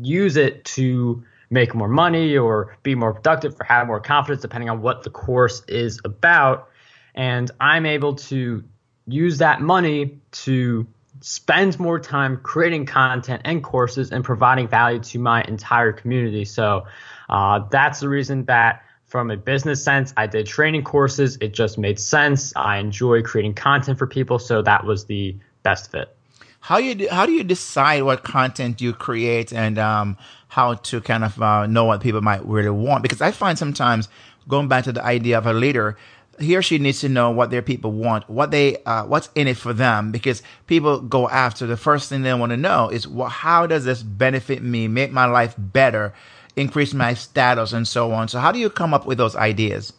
use 0.00 0.36
it 0.36 0.64
to 0.64 1.22
make 1.50 1.74
more 1.74 1.88
money 1.88 2.36
or 2.36 2.76
be 2.82 2.94
more 2.94 3.12
productive 3.12 3.54
or 3.60 3.64
have 3.64 3.86
more 3.86 4.00
confidence, 4.00 4.42
depending 4.42 4.70
on 4.70 4.80
what 4.80 5.02
the 5.02 5.10
course 5.10 5.62
is 5.68 6.00
about. 6.04 6.68
And 7.14 7.50
I'm 7.60 7.86
able 7.86 8.14
to 8.14 8.64
use 9.06 9.38
that 9.38 9.60
money 9.60 10.20
to 10.30 10.86
spend 11.20 11.78
more 11.80 11.98
time 11.98 12.38
creating 12.42 12.86
content 12.86 13.42
and 13.44 13.62
courses 13.62 14.12
and 14.12 14.24
providing 14.24 14.68
value 14.68 15.00
to 15.00 15.18
my 15.18 15.42
entire 15.44 15.92
community. 15.92 16.44
So 16.44 16.86
uh, 17.28 17.60
that's 17.70 18.00
the 18.00 18.08
reason 18.08 18.44
that 18.44 18.82
from 19.08 19.30
a 19.30 19.36
business 19.36 19.82
sense, 19.82 20.12
I 20.16 20.26
did 20.26 20.46
training 20.46 20.84
courses. 20.84 21.38
It 21.40 21.54
just 21.54 21.78
made 21.78 21.98
sense. 21.98 22.52
I 22.54 22.76
enjoy 22.76 23.22
creating 23.22 23.54
content 23.54 23.98
for 23.98 24.06
people, 24.06 24.38
so 24.38 24.62
that 24.62 24.84
was 24.84 25.06
the 25.06 25.34
best 25.62 25.90
fit. 25.90 26.14
How 26.60 26.78
you 26.78 27.08
how 27.08 27.24
do 27.24 27.32
you 27.32 27.44
decide 27.44 28.02
what 28.02 28.22
content 28.22 28.80
you 28.80 28.92
create 28.92 29.52
and 29.52 29.78
um, 29.78 30.18
how 30.48 30.74
to 30.74 31.00
kind 31.00 31.24
of 31.24 31.40
uh, 31.40 31.66
know 31.66 31.84
what 31.84 32.02
people 32.02 32.20
might 32.20 32.44
really 32.44 32.70
want? 32.70 33.02
Because 33.02 33.22
I 33.22 33.30
find 33.30 33.58
sometimes 33.58 34.08
going 34.46 34.68
back 34.68 34.84
to 34.84 34.92
the 34.92 35.04
idea 35.04 35.38
of 35.38 35.46
a 35.46 35.52
leader, 35.54 35.96
he 36.38 36.56
or 36.56 36.62
she 36.62 36.78
needs 36.78 37.00
to 37.00 37.08
know 37.08 37.30
what 37.30 37.50
their 37.50 37.62
people 37.62 37.92
want, 37.92 38.28
what 38.28 38.50
they, 38.50 38.82
uh, 38.84 39.04
what's 39.04 39.30
in 39.34 39.48
it 39.48 39.56
for 39.56 39.72
them. 39.72 40.12
Because 40.12 40.42
people 40.66 41.00
go 41.00 41.28
after 41.28 41.66
the 41.66 41.76
first 41.76 42.08
thing 42.08 42.22
they 42.22 42.34
want 42.34 42.50
to 42.50 42.56
know 42.56 42.88
is, 42.88 43.06
well, 43.06 43.28
how 43.28 43.66
does 43.66 43.84
this 43.84 44.02
benefit 44.02 44.62
me, 44.62 44.88
make 44.88 45.12
my 45.12 45.26
life 45.26 45.54
better? 45.56 46.12
Increase 46.58 46.92
my 46.94 47.14
status 47.14 47.72
and 47.72 47.86
so 47.86 48.12
on. 48.12 48.28
So 48.28 48.40
how 48.40 48.52
do 48.52 48.58
you 48.58 48.70
come 48.70 48.92
up 48.92 49.06
with 49.06 49.18
those 49.18 49.36
ideas? 49.36 49.92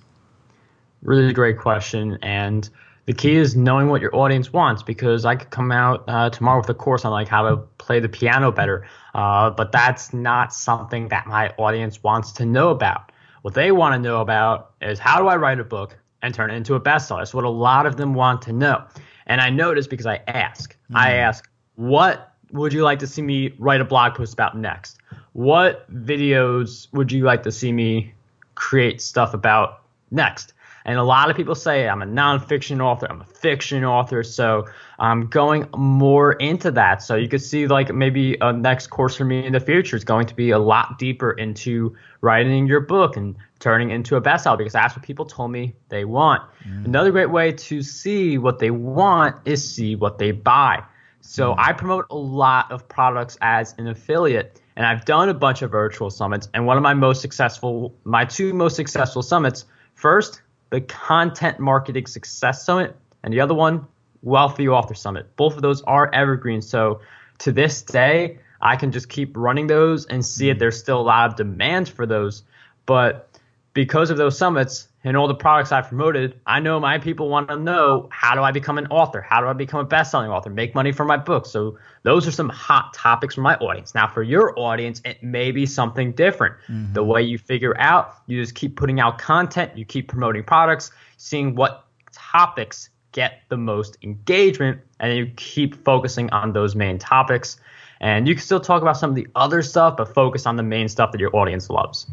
Really 1.01 1.33
great 1.33 1.57
question. 1.57 2.17
And 2.21 2.69
the 3.05 3.13
key 3.13 3.37
is 3.37 3.55
knowing 3.55 3.87
what 3.87 4.01
your 4.01 4.15
audience 4.15 4.53
wants 4.53 4.83
because 4.83 5.25
I 5.25 5.35
could 5.35 5.49
come 5.49 5.71
out 5.71 6.03
uh, 6.07 6.29
tomorrow 6.29 6.59
with 6.59 6.69
a 6.69 6.73
course 6.73 7.05
on 7.05 7.11
like 7.11 7.27
how 7.27 7.49
to 7.49 7.57
play 7.79 7.99
the 7.99 8.09
piano 8.09 8.51
better, 8.51 8.85
uh, 9.15 9.49
but 9.49 9.71
that's 9.71 10.13
not 10.13 10.53
something 10.53 11.07
that 11.07 11.25
my 11.25 11.49
audience 11.57 12.03
wants 12.03 12.31
to 12.33 12.45
know 12.45 12.69
about. 12.69 13.11
What 13.41 13.53
they 13.53 13.71
want 13.71 13.95
to 13.95 13.99
know 13.99 14.21
about 14.21 14.73
is 14.81 14.99
how 14.99 15.19
do 15.19 15.27
I 15.27 15.37
write 15.37 15.59
a 15.59 15.63
book 15.63 15.97
and 16.21 16.35
turn 16.35 16.51
it 16.51 16.55
into 16.55 16.75
a 16.75 16.81
bestseller? 16.81 17.21
That's 17.21 17.33
what 17.33 17.45
a 17.45 17.49
lot 17.49 17.85
of 17.85 17.97
them 17.97 18.13
want 18.13 18.41
to 18.43 18.53
know. 18.53 18.85
And 19.25 19.41
I 19.41 19.49
notice 19.49 19.87
because 19.87 20.05
I 20.05 20.21
ask, 20.27 20.75
mm. 20.91 20.97
I 20.97 21.13
ask, 21.13 21.49
what 21.75 22.28
would 22.51 22.73
you 22.73 22.83
like 22.83 22.99
to 22.99 23.07
see 23.07 23.21
me 23.21 23.53
write 23.57 23.81
a 23.81 23.85
blog 23.85 24.15
post 24.15 24.33
about 24.33 24.57
next? 24.57 24.97
What 25.33 25.91
videos 25.93 26.87
would 26.93 27.11
you 27.11 27.23
like 27.23 27.43
to 27.43 27.51
see 27.51 27.71
me 27.71 28.13
create 28.55 29.01
stuff 29.01 29.33
about 29.33 29.81
next? 30.11 30.53
And 30.85 30.97
a 30.97 31.03
lot 31.03 31.29
of 31.29 31.35
people 31.35 31.55
say 31.55 31.87
I'm 31.87 32.01
a 32.01 32.05
nonfiction 32.05 32.81
author, 32.81 33.07
I'm 33.09 33.21
a 33.21 33.25
fiction 33.25 33.83
author. 33.83 34.23
So 34.23 34.67
I'm 34.97 35.27
going 35.27 35.67
more 35.75 36.33
into 36.33 36.71
that. 36.71 37.03
So 37.03 37.15
you 37.15 37.27
could 37.27 37.41
see 37.41 37.67
like 37.67 37.93
maybe 37.93 38.37
a 38.41 38.51
next 38.51 38.87
course 38.87 39.15
for 39.15 39.25
me 39.25 39.45
in 39.45 39.53
the 39.53 39.59
future 39.59 39.95
is 39.95 40.03
going 40.03 40.25
to 40.27 40.35
be 40.35 40.51
a 40.51 40.59
lot 40.59 40.97
deeper 40.97 41.31
into 41.31 41.95
writing 42.21 42.65
your 42.65 42.79
book 42.79 43.17
and 43.17 43.35
turning 43.59 43.91
it 43.91 43.95
into 43.95 44.15
a 44.15 44.21
bestseller 44.21 44.57
because 44.57 44.73
that's 44.73 44.95
what 44.95 45.03
people 45.03 45.25
told 45.25 45.51
me 45.51 45.75
they 45.89 46.05
want. 46.05 46.41
Mm. 46.67 46.85
Another 46.85 47.11
great 47.11 47.29
way 47.29 47.51
to 47.51 47.81
see 47.81 48.37
what 48.37 48.59
they 48.59 48.71
want 48.71 49.35
is 49.45 49.75
see 49.75 49.95
what 49.95 50.17
they 50.17 50.31
buy. 50.31 50.83
So 51.21 51.53
mm. 51.53 51.55
I 51.57 51.73
promote 51.73 52.05
a 52.09 52.15
lot 52.15 52.71
of 52.71 52.87
products 52.87 53.37
as 53.41 53.75
an 53.77 53.87
affiliate 53.87 54.61
and 54.75 54.85
I've 54.85 55.05
done 55.05 55.29
a 55.29 55.33
bunch 55.33 55.61
of 55.61 55.71
virtual 55.71 56.09
summits 56.09 56.49
and 56.53 56.65
one 56.65 56.77
of 56.77 56.83
my 56.83 56.93
most 56.93 57.21
successful 57.21 57.93
my 58.03 58.25
two 58.25 58.53
most 58.53 58.75
successful 58.75 59.21
summits 59.21 59.65
first 59.95 60.41
the 60.69 60.81
content 60.81 61.59
marketing 61.59 62.05
success 62.07 62.65
summit 62.65 62.95
and 63.23 63.33
the 63.33 63.41
other 63.41 63.53
one 63.53 63.87
Wealthy 64.21 64.67
Author 64.67 64.93
Summit. 64.93 65.35
Both 65.35 65.55
of 65.55 65.61
those 65.61 65.81
are 65.83 66.13
evergreen. 66.13 66.61
So 66.61 67.01
to 67.39 67.51
this 67.51 67.81
day, 67.81 68.39
I 68.61 68.75
can 68.75 68.91
just 68.91 69.07
keep 69.07 69.35
running 69.37 69.67
those 69.67 70.05
and 70.05 70.25
see 70.25 70.49
it. 70.49 70.59
There's 70.59 70.77
still 70.77 70.99
a 70.99 71.03
lot 71.03 71.29
of 71.29 71.35
demand 71.37 71.87
for 71.87 72.05
those. 72.05 72.43
But 72.85 73.29
because 73.73 74.09
of 74.09 74.17
those 74.17 74.37
summits 74.37 74.88
and 75.03 75.15
all 75.15 75.27
the 75.27 75.35
products 75.35 75.71
I've 75.71 75.87
promoted, 75.87 76.39
I 76.45 76.59
know 76.59 76.79
my 76.79 76.97
people 76.97 77.29
want 77.29 77.47
to 77.49 77.55
know 77.55 78.09
how 78.11 78.35
do 78.35 78.41
I 78.41 78.51
become 78.51 78.77
an 78.77 78.87
author? 78.87 79.21
How 79.21 79.39
do 79.39 79.47
I 79.47 79.53
become 79.53 79.79
a 79.79 79.85
best-selling 79.85 80.29
author? 80.29 80.49
Make 80.49 80.75
money 80.75 80.91
from 80.91 81.07
my 81.07 81.15
book. 81.15 81.45
So 81.45 81.77
those 82.03 82.27
are 82.27 82.31
some 82.31 82.49
hot 82.49 82.93
topics 82.93 83.35
for 83.35 83.41
my 83.41 83.55
audience. 83.57 83.95
Now 83.95 84.07
for 84.07 84.23
your 84.23 84.57
audience, 84.59 85.01
it 85.05 85.23
may 85.23 85.51
be 85.51 85.65
something 85.65 86.11
different. 86.11 86.55
Mm-hmm. 86.67 86.93
The 86.93 87.03
way 87.03 87.21
you 87.21 87.37
figure 87.37 87.79
out, 87.79 88.15
you 88.27 88.41
just 88.41 88.55
keep 88.55 88.75
putting 88.75 88.99
out 88.99 89.19
content, 89.19 89.77
you 89.77 89.85
keep 89.85 90.09
promoting 90.09 90.43
products, 90.43 90.91
seeing 91.17 91.55
what 91.55 91.85
topics 92.11 92.89
get 93.11 93.41
the 93.49 93.57
most 93.57 93.97
engagement 94.03 94.81
and 94.99 95.15
you 95.15 95.31
keep 95.35 95.83
focusing 95.83 96.29
on 96.31 96.51
those 96.53 96.75
main 96.75 96.99
topics. 96.99 97.57
And 98.01 98.27
you 98.27 98.35
can 98.35 98.43
still 98.43 98.59
talk 98.59 98.81
about 98.81 98.97
some 98.97 99.09
of 99.09 99.15
the 99.15 99.27
other 99.35 99.61
stuff, 99.61 99.97
but 99.97 100.13
focus 100.13 100.45
on 100.45 100.55
the 100.55 100.63
main 100.63 100.87
stuff 100.87 101.11
that 101.11 101.19
your 101.19 101.35
audience 101.35 101.69
loves. 101.69 102.07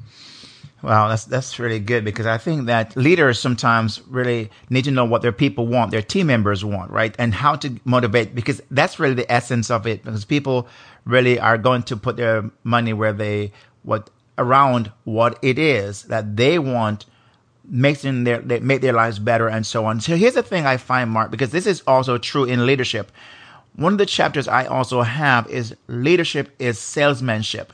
Wow, 0.82 1.08
that's 1.08 1.24
that's 1.24 1.58
really 1.58 1.80
good 1.80 2.04
because 2.04 2.26
I 2.26 2.38
think 2.38 2.66
that 2.66 2.96
leaders 2.96 3.40
sometimes 3.40 4.00
really 4.08 4.50
need 4.70 4.84
to 4.84 4.90
know 4.90 5.04
what 5.04 5.22
their 5.22 5.32
people 5.32 5.66
want, 5.66 5.90
their 5.90 6.02
team 6.02 6.28
members 6.28 6.64
want, 6.64 6.90
right? 6.90 7.14
And 7.18 7.34
how 7.34 7.56
to 7.56 7.80
motivate 7.84 8.34
because 8.34 8.60
that's 8.70 9.00
really 9.00 9.14
the 9.14 9.30
essence 9.32 9.70
of 9.70 9.86
it 9.86 10.04
because 10.04 10.24
people 10.24 10.68
really 11.04 11.40
are 11.40 11.58
going 11.58 11.82
to 11.84 11.96
put 11.96 12.16
their 12.16 12.50
money 12.62 12.92
where 12.92 13.12
they 13.12 13.52
what 13.82 14.10
around 14.38 14.92
what 15.04 15.38
it 15.42 15.58
is 15.58 16.04
that 16.04 16.36
they 16.36 16.58
want 16.58 17.06
making 17.68 18.24
their 18.24 18.38
they 18.40 18.60
make 18.60 18.82
their 18.82 18.92
lives 18.92 19.18
better 19.18 19.48
and 19.48 19.66
so 19.66 19.86
on. 19.86 20.00
So 20.00 20.14
here's 20.14 20.34
the 20.34 20.42
thing 20.42 20.66
I 20.66 20.76
find, 20.76 21.10
Marc, 21.10 21.30
because 21.30 21.50
this 21.50 21.66
is 21.66 21.82
also 21.86 22.18
true 22.18 22.44
in 22.44 22.66
leadership. 22.66 23.10
One 23.76 23.92
of 23.92 23.98
the 23.98 24.06
chapters 24.06 24.46
I 24.46 24.66
also 24.66 25.02
have 25.02 25.48
is 25.48 25.74
leadership 25.88 26.54
is 26.58 26.78
salesmanship. 26.78 27.72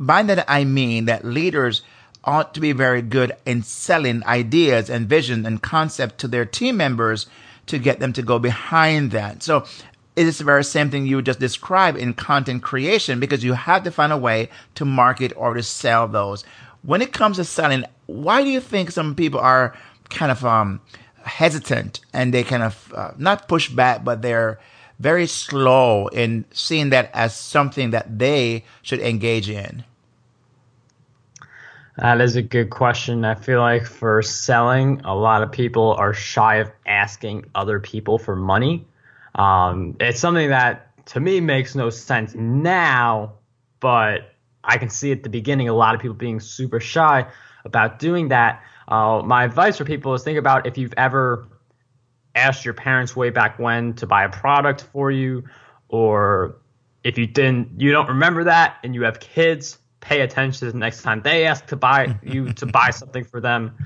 By 0.00 0.22
that 0.24 0.44
I 0.48 0.64
mean 0.64 1.04
that 1.06 1.24
leaders 1.24 1.82
ought 2.24 2.54
to 2.54 2.60
be 2.60 2.72
very 2.72 3.02
good 3.02 3.32
in 3.46 3.62
selling 3.62 4.24
ideas 4.26 4.90
and 4.90 5.08
vision 5.08 5.46
and 5.46 5.62
concept 5.62 6.18
to 6.18 6.28
their 6.28 6.44
team 6.44 6.76
members 6.76 7.26
to 7.66 7.78
get 7.78 8.00
them 8.00 8.12
to 8.14 8.22
go 8.22 8.38
behind 8.38 9.10
that. 9.12 9.42
So 9.42 9.64
it 10.16 10.26
is 10.26 10.38
the 10.38 10.44
very 10.44 10.64
same 10.64 10.90
thing 10.90 11.06
you 11.06 11.22
just 11.22 11.38
described 11.38 11.96
in 11.96 12.12
content 12.12 12.62
creation 12.62 13.20
because 13.20 13.44
you 13.44 13.52
have 13.52 13.84
to 13.84 13.90
find 13.90 14.12
a 14.12 14.16
way 14.16 14.50
to 14.74 14.84
market 14.84 15.32
or 15.36 15.54
to 15.54 15.62
sell 15.62 16.08
those. 16.08 16.44
When 16.82 17.02
it 17.02 17.12
comes 17.12 17.36
to 17.36 17.44
selling, 17.44 17.84
why 18.06 18.42
do 18.42 18.50
you 18.50 18.60
think 18.60 18.90
some 18.90 19.14
people 19.14 19.38
are 19.38 19.76
kind 20.10 20.32
of 20.32 20.44
um, 20.44 20.80
hesitant 21.22 22.00
and 22.12 22.34
they 22.34 22.42
kind 22.42 22.62
of 22.62 22.92
uh, 22.96 23.12
not 23.16 23.48
push 23.48 23.68
back, 23.68 24.02
but 24.02 24.22
they're 24.22 24.58
very 24.98 25.26
slow 25.26 26.08
in 26.08 26.44
seeing 26.50 26.90
that 26.90 27.10
as 27.14 27.36
something 27.36 27.90
that 27.90 28.18
they 28.18 28.64
should 28.82 29.00
engage 29.00 29.48
in? 29.48 29.84
That 31.98 32.20
is 32.20 32.36
a 32.36 32.42
good 32.42 32.70
question. 32.70 33.24
I 33.24 33.34
feel 33.34 33.58
like 33.58 33.84
for 33.84 34.22
selling, 34.22 35.00
a 35.04 35.16
lot 35.16 35.42
of 35.42 35.50
people 35.50 35.94
are 35.94 36.14
shy 36.14 36.56
of 36.56 36.70
asking 36.86 37.46
other 37.56 37.80
people 37.80 38.18
for 38.18 38.36
money. 38.36 38.86
Um, 39.34 39.96
it's 39.98 40.20
something 40.20 40.50
that 40.50 41.06
to 41.06 41.20
me 41.20 41.40
makes 41.40 41.74
no 41.74 41.90
sense 41.90 42.36
now, 42.36 43.32
but 43.80 44.32
I 44.62 44.78
can 44.78 44.90
see 44.90 45.10
at 45.10 45.24
the 45.24 45.28
beginning 45.28 45.68
a 45.68 45.74
lot 45.74 45.96
of 45.96 46.00
people 46.00 46.14
being 46.14 46.38
super 46.38 46.78
shy 46.78 47.26
about 47.64 47.98
doing 47.98 48.28
that. 48.28 48.62
Uh, 48.86 49.22
my 49.24 49.42
advice 49.42 49.78
for 49.78 49.84
people 49.84 50.14
is 50.14 50.22
think 50.22 50.38
about 50.38 50.68
if 50.68 50.78
you've 50.78 50.94
ever 50.96 51.48
asked 52.36 52.64
your 52.64 52.74
parents 52.74 53.16
way 53.16 53.30
back 53.30 53.58
when 53.58 53.94
to 53.94 54.06
buy 54.06 54.22
a 54.22 54.28
product 54.28 54.82
for 54.92 55.10
you, 55.10 55.42
or 55.88 56.58
if 57.02 57.18
you 57.18 57.26
didn't, 57.26 57.80
you 57.80 57.90
don't 57.90 58.08
remember 58.08 58.44
that, 58.44 58.76
and 58.84 58.94
you 58.94 59.02
have 59.02 59.18
kids, 59.18 59.78
pay 60.00 60.20
attention 60.20 60.68
the 60.68 60.76
next 60.76 61.02
time 61.02 61.22
they 61.22 61.46
ask 61.46 61.66
to 61.66 61.76
buy 61.76 62.18
you 62.22 62.52
to 62.54 62.66
buy 62.66 62.90
something 62.90 63.24
for 63.24 63.40
them. 63.40 63.76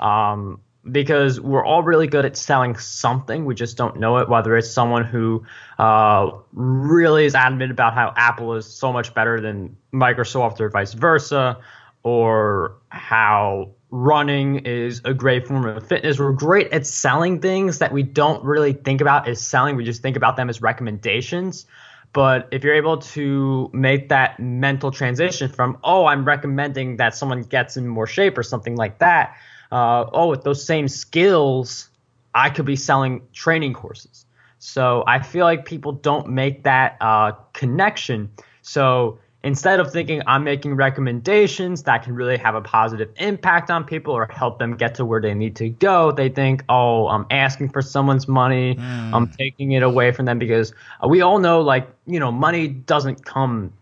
Um, 0.00 0.60
because 0.90 1.40
we're 1.40 1.64
all 1.64 1.82
really 1.82 2.08
good 2.08 2.24
at 2.24 2.36
selling 2.36 2.76
something. 2.76 3.44
We 3.44 3.54
just 3.54 3.76
don't 3.76 4.00
know 4.00 4.18
it, 4.18 4.28
whether 4.28 4.56
it's 4.56 4.70
someone 4.70 5.04
who 5.04 5.44
uh, 5.78 6.30
really 6.52 7.24
is 7.24 7.36
adamant 7.36 7.70
about 7.70 7.94
how 7.94 8.12
Apple 8.16 8.54
is 8.54 8.66
so 8.66 8.92
much 8.92 9.14
better 9.14 9.40
than 9.40 9.76
Microsoft 9.92 10.60
or 10.60 10.68
vice 10.70 10.92
versa, 10.92 11.58
or 12.02 12.78
how 12.88 13.70
running 13.90 14.60
is 14.64 15.02
a 15.04 15.14
great 15.14 15.46
form 15.46 15.66
of 15.66 15.86
fitness. 15.86 16.18
We're 16.18 16.32
great 16.32 16.72
at 16.72 16.86
selling 16.86 17.40
things 17.40 17.78
that 17.78 17.92
we 17.92 18.02
don't 18.02 18.42
really 18.42 18.72
think 18.72 19.00
about 19.00 19.28
as 19.28 19.40
selling. 19.40 19.76
We 19.76 19.84
just 19.84 20.02
think 20.02 20.16
about 20.16 20.36
them 20.36 20.48
as 20.48 20.62
recommendations. 20.62 21.66
But 22.12 22.48
if 22.50 22.62
you're 22.62 22.74
able 22.74 22.98
to 22.98 23.70
make 23.72 24.10
that 24.10 24.38
mental 24.38 24.90
transition 24.90 25.48
from, 25.48 25.78
oh, 25.82 26.04
I'm 26.06 26.24
recommending 26.24 26.98
that 26.98 27.14
someone 27.14 27.42
gets 27.42 27.76
in 27.76 27.88
more 27.88 28.06
shape 28.06 28.36
or 28.36 28.42
something 28.42 28.76
like 28.76 28.98
that, 28.98 29.36
uh, 29.70 30.04
oh, 30.12 30.28
with 30.28 30.42
those 30.42 30.64
same 30.64 30.88
skills, 30.88 31.88
I 32.34 32.50
could 32.50 32.66
be 32.66 32.76
selling 32.76 33.22
training 33.32 33.72
courses. 33.72 34.26
So 34.58 35.04
I 35.06 35.20
feel 35.20 35.44
like 35.44 35.64
people 35.64 35.92
don't 35.92 36.28
make 36.28 36.64
that 36.64 36.98
uh, 37.00 37.32
connection. 37.52 38.30
So 38.60 39.18
instead 39.44 39.80
of 39.80 39.92
thinking 39.92 40.22
I'm 40.26 40.44
making 40.44 40.76
recommendations 40.76 41.82
that 41.84 42.04
can 42.04 42.14
really 42.14 42.36
have 42.36 42.54
a 42.54 42.60
positive 42.60 43.10
impact 43.16 43.70
on 43.70 43.84
people 43.84 44.14
or 44.14 44.26
help 44.26 44.58
them 44.58 44.76
get 44.76 44.94
to 44.96 45.04
where 45.04 45.20
they 45.20 45.34
need 45.34 45.56
to 45.56 45.68
go, 45.68 46.12
they 46.12 46.28
think, 46.28 46.64
oh, 46.68 47.08
I'm 47.08 47.26
asking 47.30 47.70
for 47.70 47.82
someone's 47.82 48.28
money. 48.28 48.76
Mm. 48.76 49.12
I'm 49.12 49.28
taking 49.28 49.72
it 49.72 49.82
away 49.82 50.12
from 50.12 50.26
them 50.26 50.38
because 50.38 50.72
we 51.06 51.22
all 51.22 51.38
know, 51.38 51.60
like, 51.60 51.88
you 52.06 52.20
know, 52.20 52.30
money 52.30 52.68
doesn't 52.68 53.24
come 53.24 53.72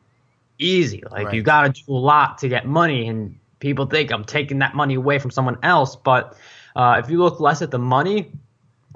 easy. 0.58 1.02
Like, 1.10 1.26
right. 1.26 1.34
you 1.34 1.42
got 1.42 1.74
to 1.74 1.82
do 1.82 1.92
a 1.92 1.92
lot 1.92 2.38
to 2.38 2.48
get 2.48 2.66
money. 2.66 3.06
And 3.08 3.38
people 3.58 3.86
think 3.86 4.12
I'm 4.12 4.24
taking 4.24 4.58
that 4.60 4.74
money 4.74 4.94
away 4.94 5.18
from 5.18 5.30
someone 5.30 5.58
else. 5.62 5.94
But 5.94 6.36
uh, 6.74 7.00
if 7.02 7.10
you 7.10 7.18
look 7.18 7.40
less 7.40 7.62
at 7.62 7.70
the 7.70 7.78
money, 7.78 8.32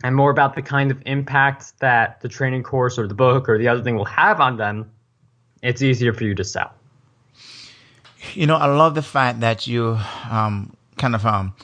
and 0.02 0.16
more 0.16 0.30
about 0.30 0.56
the 0.56 0.62
kind 0.62 0.90
of 0.90 1.00
impact 1.06 1.78
that 1.78 2.20
the 2.20 2.28
training 2.28 2.64
course 2.64 2.98
or 2.98 3.06
the 3.06 3.14
book 3.14 3.48
or 3.48 3.58
the 3.58 3.68
other 3.68 3.80
thing 3.80 3.94
will 3.94 4.04
have 4.04 4.40
on 4.40 4.56
them, 4.56 4.90
it's 5.64 5.82
easier 5.82 6.12
for 6.12 6.24
you 6.24 6.34
to 6.34 6.44
sell. 6.44 6.72
You 8.34 8.46
know, 8.46 8.56
I 8.56 8.66
love 8.66 8.94
the 8.94 9.02
fact 9.02 9.40
that 9.40 9.66
you 9.66 9.98
um, 10.30 10.76
kind 10.96 11.14
of 11.14 11.26
um, 11.26 11.54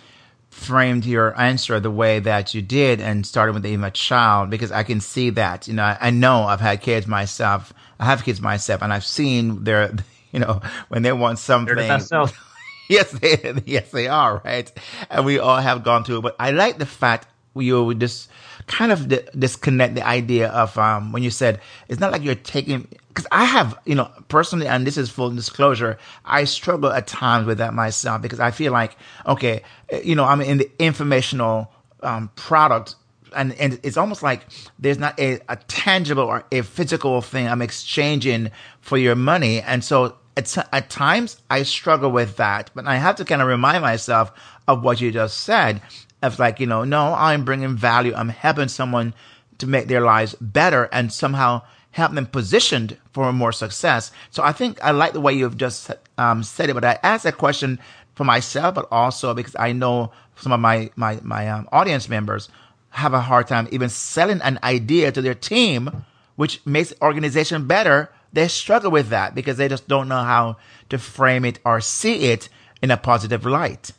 framed 0.48 1.04
your 1.04 1.38
answer 1.40 1.78
the 1.80 1.90
way 1.90 2.18
that 2.20 2.54
you 2.54 2.62
did 2.62 3.00
and 3.00 3.26
started 3.26 3.52
with 3.52 3.66
even 3.66 3.84
a 3.84 3.90
child 3.90 4.50
because 4.50 4.72
I 4.72 4.82
can 4.82 5.00
see 5.00 5.30
that. 5.30 5.68
You 5.68 5.74
know, 5.74 5.84
I, 5.84 5.98
I 6.00 6.10
know 6.10 6.44
I've 6.44 6.60
had 6.60 6.80
kids 6.80 7.06
myself. 7.06 7.72
I 7.98 8.06
have 8.06 8.24
kids 8.24 8.40
myself, 8.40 8.82
and 8.82 8.92
I've 8.92 9.04
seen 9.04 9.64
their, 9.64 9.94
you 10.32 10.40
know, 10.40 10.60
when 10.88 11.02
they 11.02 11.12
want 11.12 11.38
something. 11.38 11.76
The 11.76 12.32
yes, 12.88 13.10
they, 13.12 13.62
yes, 13.66 13.90
they 13.90 14.08
are 14.08 14.40
right, 14.44 14.72
and 15.10 15.26
we 15.26 15.38
all 15.38 15.58
have 15.58 15.84
gone 15.84 16.04
through 16.04 16.18
it. 16.18 16.22
But 16.22 16.36
I 16.38 16.52
like 16.52 16.78
the 16.78 16.86
fact 16.86 17.28
you 17.54 17.94
just 17.94 18.30
kind 18.66 18.92
of 18.92 19.08
disconnect 19.38 19.94
the 19.94 20.06
idea 20.06 20.48
of 20.48 20.76
um, 20.78 21.12
when 21.12 21.22
you 21.22 21.30
said 21.30 21.60
it's 21.88 21.98
not 21.98 22.12
like 22.12 22.22
you're 22.22 22.36
taking 22.36 22.86
because 23.20 23.28
I 23.32 23.44
have 23.44 23.78
you 23.84 23.94
know 23.94 24.10
personally 24.28 24.66
and 24.66 24.86
this 24.86 24.96
is 24.96 25.10
full 25.10 25.30
disclosure 25.30 25.98
I 26.24 26.44
struggle 26.44 26.90
at 26.90 27.06
times 27.06 27.46
with 27.46 27.58
that 27.58 27.74
myself 27.74 28.22
because 28.22 28.40
I 28.40 28.50
feel 28.50 28.72
like 28.72 28.96
okay 29.26 29.62
you 30.02 30.14
know 30.14 30.24
I'm 30.24 30.40
in 30.40 30.58
the 30.58 30.70
informational 30.78 31.70
um, 32.02 32.30
product 32.36 32.94
and, 33.36 33.52
and 33.54 33.78
it's 33.82 33.96
almost 33.96 34.22
like 34.22 34.46
there's 34.78 34.98
not 34.98 35.18
a, 35.20 35.40
a 35.48 35.56
tangible 35.68 36.24
or 36.24 36.44
a 36.50 36.62
physical 36.62 37.20
thing 37.20 37.46
I'm 37.46 37.62
exchanging 37.62 38.50
for 38.80 38.98
your 38.98 39.14
money. 39.14 39.60
And 39.60 39.84
so 39.84 40.16
at, 40.36 40.56
at 40.72 40.90
times 40.90 41.40
I 41.48 41.62
struggle 41.62 42.10
with 42.10 42.38
that. 42.38 42.72
But 42.74 42.88
I 42.88 42.96
have 42.96 43.14
to 43.16 43.24
kind 43.24 43.40
of 43.40 43.46
remind 43.46 43.82
myself 43.82 44.32
of 44.66 44.82
what 44.82 45.00
you 45.00 45.12
just 45.12 45.42
said 45.42 45.80
of 46.22 46.40
like, 46.40 46.58
you 46.58 46.66
know, 46.66 46.82
no, 46.82 47.14
I'm 47.14 47.44
bringing 47.44 47.76
value. 47.76 48.14
I'm 48.16 48.30
helping 48.30 48.66
someone 48.66 49.14
to 49.58 49.68
make 49.68 49.86
their 49.86 50.00
lives 50.00 50.34
better. 50.40 50.88
And 50.90 51.12
somehow 51.12 51.62
help 51.92 52.12
them 52.12 52.26
positioned 52.26 52.96
for 53.12 53.32
more 53.32 53.52
success. 53.52 54.12
So 54.30 54.42
I 54.42 54.52
think 54.52 54.82
I 54.82 54.92
like 54.92 55.12
the 55.12 55.20
way 55.20 55.32
you've 55.32 55.56
just 55.56 55.90
um, 56.18 56.42
said 56.42 56.70
it, 56.70 56.74
but 56.74 56.84
I 56.84 56.98
asked 57.02 57.24
that 57.24 57.38
question 57.38 57.78
for 58.14 58.24
myself, 58.24 58.74
but 58.74 58.86
also 58.90 59.34
because 59.34 59.56
I 59.58 59.72
know 59.72 60.12
some 60.36 60.52
of 60.52 60.60
my, 60.60 60.90
my, 60.96 61.18
my 61.22 61.48
um, 61.48 61.68
audience 61.72 62.08
members 62.08 62.48
have 62.90 63.14
a 63.14 63.20
hard 63.20 63.46
time 63.46 63.68
even 63.70 63.88
selling 63.88 64.40
an 64.42 64.58
idea 64.62 65.12
to 65.12 65.22
their 65.22 65.34
team, 65.34 66.04
which 66.36 66.64
makes 66.64 66.92
organization 67.02 67.66
better. 67.66 68.10
They 68.32 68.48
struggle 68.48 68.90
with 68.90 69.08
that 69.08 69.34
because 69.34 69.56
they 69.56 69.68
just 69.68 69.88
don't 69.88 70.08
know 70.08 70.22
how 70.22 70.56
to 70.90 70.98
frame 70.98 71.44
it 71.44 71.58
or 71.64 71.80
see 71.80 72.26
it 72.26 72.48
in 72.82 72.90
a 72.90 72.96
positive 72.96 73.44
light. 73.44 73.92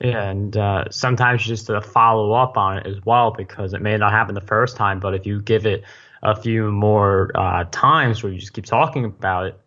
Yeah, 0.00 0.30
and 0.30 0.56
uh, 0.56 0.84
sometimes 0.90 1.44
just 1.44 1.66
to 1.66 1.80
follow 1.80 2.32
up 2.32 2.56
on 2.56 2.78
it 2.78 2.86
as 2.86 3.04
well 3.04 3.32
because 3.32 3.74
it 3.74 3.82
may 3.82 3.96
not 3.96 4.12
happen 4.12 4.34
the 4.34 4.40
first 4.40 4.76
time, 4.76 5.00
but 5.00 5.14
if 5.14 5.26
you 5.26 5.42
give 5.42 5.66
it 5.66 5.84
a 6.22 6.40
few 6.40 6.70
more 6.70 7.30
uh, 7.34 7.64
times 7.70 8.22
where 8.22 8.32
you 8.32 8.38
just 8.38 8.52
keep 8.52 8.66
talking 8.66 9.04
about 9.04 9.46
it, 9.46 9.60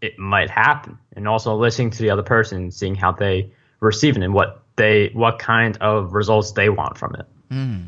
it 0.00 0.18
might 0.18 0.50
happen. 0.50 0.98
And 1.14 1.28
also 1.28 1.56
listening 1.56 1.90
to 1.90 2.02
the 2.02 2.10
other 2.10 2.22
person, 2.22 2.70
seeing 2.70 2.94
how 2.94 3.12
they 3.12 3.50
receive 3.80 4.16
it 4.16 4.22
and 4.22 4.34
what 4.34 4.62
they 4.76 5.10
what 5.14 5.38
kind 5.38 5.76
of 5.78 6.12
results 6.12 6.52
they 6.52 6.68
want 6.68 6.98
from 6.98 7.14
it. 7.14 7.26
Mm. 7.50 7.86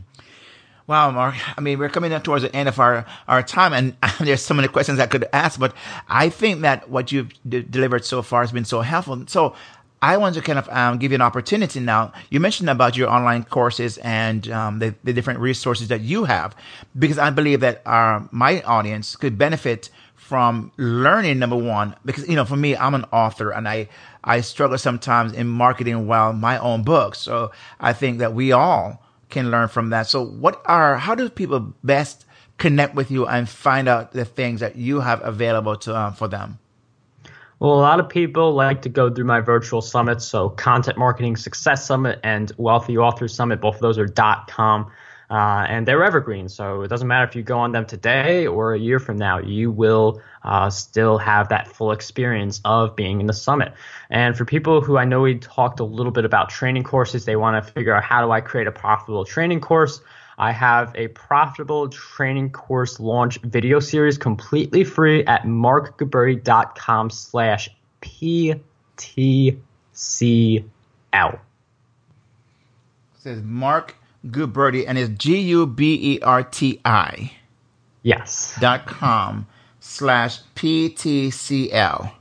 Wow, 0.89 1.11
Marc. 1.11 1.35
I 1.59 1.61
mean, 1.61 1.79
we're 1.79 1.91
coming 1.91 2.19
towards 2.23 2.45
the 2.45 2.57
end 2.57 2.67
of 2.67 2.81
our, 2.81 3.05
our 3.29 3.43
time, 3.43 3.75
and 3.75 3.95
there's 4.21 4.41
so 4.41 4.55
many 4.55 4.69
questions 4.69 4.99
I 4.99 5.07
could 5.07 5.27
ask, 5.35 5.61
but 5.61 5.75
I 6.09 6.31
think 6.31 6.63
that 6.63 6.89
what 6.89 7.13
you've 7.13 7.31
d- 7.47 7.61
delivered 7.61 8.07
so 8.07 8.23
far 8.23 8.41
has 8.41 8.53
been 8.53 8.65
so 8.65 8.81
helpful. 8.81 9.23
So 9.27 9.55
I 10.01 10.17
want 10.17 10.37
to 10.37 10.43
kind 10.43 10.59
of 10.59 10.69
um, 10.69 10.99
give 10.99 11.11
you 11.11 11.17
an 11.17 11.23
opportunity 11.23 11.81
now. 11.81 12.13
You 12.31 12.39
mentioned 12.41 12.71
about 12.71 12.97
your 12.97 13.09
online 13.09 13.45
courses 13.45 13.99
and 13.99 14.49
um, 14.51 14.79
the, 14.79 14.95
the, 15.03 15.13
different 15.13 15.41
resources 15.41 15.89
that 15.89 16.03
you 16.03 16.25
have, 16.25 16.55
because 16.97 17.19
I 17.19 17.31
believe 17.31 17.61
that 17.61 17.83
our, 17.85 18.29
my 18.31 18.63
audience 18.63 19.17
could 19.17 19.37
benefit 19.37 19.91
from 20.15 20.71
learning. 20.77 21.39
Number 21.39 21.57
one, 21.57 21.97
because 22.05 22.29
you 22.29 22.37
know, 22.37 22.45
for 22.45 22.57
me, 22.57 22.77
I'm 22.77 22.95
an 22.95 23.07
author, 23.13 23.51
and 23.51 23.67
I 23.69 23.89
I 24.23 24.43
struggle 24.43 24.79
sometimes 24.79 25.33
in 25.33 25.49
marketing 25.49 26.07
while 26.07 26.33
my 26.33 26.59
own 26.59 26.83
books. 26.83 27.19
So 27.19 27.51
I 27.81 27.93
think 27.93 28.19
that 28.19 28.35
we 28.35 28.53
all 28.53 29.03
can 29.31 29.51
learn 29.51 29.69
from 29.69 29.91
that. 29.91 30.07
So 30.07 30.25
what 30.25 30.61
are 30.67 30.97
how 30.97 31.15
do 31.15 31.29
people 31.29 31.75
best 31.83 32.25
connect 32.59 32.95
with 32.95 33.11
you 33.11 33.27
and 33.27 33.49
find 33.49 33.89
out 33.89 34.13
the 34.13 34.25
things 34.25 34.61
that 34.61 34.77
you 34.77 35.01
have 35.01 35.25
available 35.25 35.77
to 35.77 35.95
uh, 35.95 36.11
for 36.13 36.29
them? 36.29 36.59
Well, 37.61 37.73
a 37.73 37.81
lot 37.81 37.99
of 37.99 38.09
people 38.09 38.53
like 38.53 38.83
to 38.83 38.89
go 38.89 39.13
through 39.13 39.25
my 39.25 39.41
virtual 39.41 39.83
summits. 39.83 40.25
So, 40.25 40.49
Content 40.49 40.97
Marketing 40.97 41.37
Success 41.37 41.85
Summit 41.85 42.21
and 42.23 42.53
Wealthy 42.57 42.97
Author 42.99 43.27
Summit, 43.27 43.61
both 43.61 43.77
of 43.77 43.81
those 43.81 43.99
are 43.99 44.09
.com. 44.09 44.93
Uh, 45.31 45.67
and 45.69 45.87
they're 45.87 46.03
evergreen. 46.03 46.49
So 46.49 46.81
it 46.83 46.89
doesn't 46.89 47.07
matter 47.07 47.29
if 47.29 47.37
you 47.37 47.43
go 47.43 47.59
on 47.59 47.73
them 47.73 47.85
today 47.85 48.47
or 48.47 48.73
a 48.73 48.79
year 48.79 48.99
from 48.99 49.19
now, 49.19 49.39
you 49.39 49.71
will 49.71 50.23
uh, 50.43 50.71
still 50.71 51.19
have 51.19 51.51
that 51.51 51.69
full 51.69 51.93
experience 51.93 52.63
of 52.65 52.97
being 52.97 53.21
in 53.21 53.27
the 53.27 53.35
summit. 53.35 53.75
And 54.09 54.35
for 54.35 54.47
people 54.47 54.81
who 54.81 54.97
I 54.97 55.05
know 55.05 55.21
we 55.21 55.39
talked 55.39 55.81
a 55.81 55.85
little 55.85 56.13
bit 56.13 56.25
about 56.25 56.49
training 56.49 56.85
courses, 56.85 57.27
they 57.27 57.37
want 57.37 57.63
to 57.63 57.73
figure 57.73 57.95
out 57.95 58.05
how 58.05 58.25
do 58.25 58.31
I 58.31 58.41
create 58.41 58.69
a 58.69 58.73
profitable 58.73 59.27
training 59.27 59.61
course. 59.61 60.01
I 60.39 60.53
have 60.53 60.93
a 60.95 61.09
profitable 61.09 61.89
training 61.89 62.53
course 62.53 63.01
launch 63.01 63.41
video 63.41 63.81
series 63.81 64.17
completely 64.17 64.85
free 64.85 65.25
at 65.25 65.43
marcguberti.com 65.43 67.11
slash 67.11 67.69
PTCL. 68.01 68.63
It 71.13 71.41
says 73.19 73.43
Marc 73.43 73.97
Guberti 74.29 74.85
and 74.87 74.97
it's 74.97 75.11
G 75.19 75.41
U 75.41 75.67
B 75.67 76.15
E 76.15 76.21
R 76.21 76.45
T 76.45 76.81
I. 76.85 77.33
Yes. 78.03 78.57
Dot 78.61 78.87
com 78.87 79.47
slash 79.81 80.39
PTCL. 80.55 82.13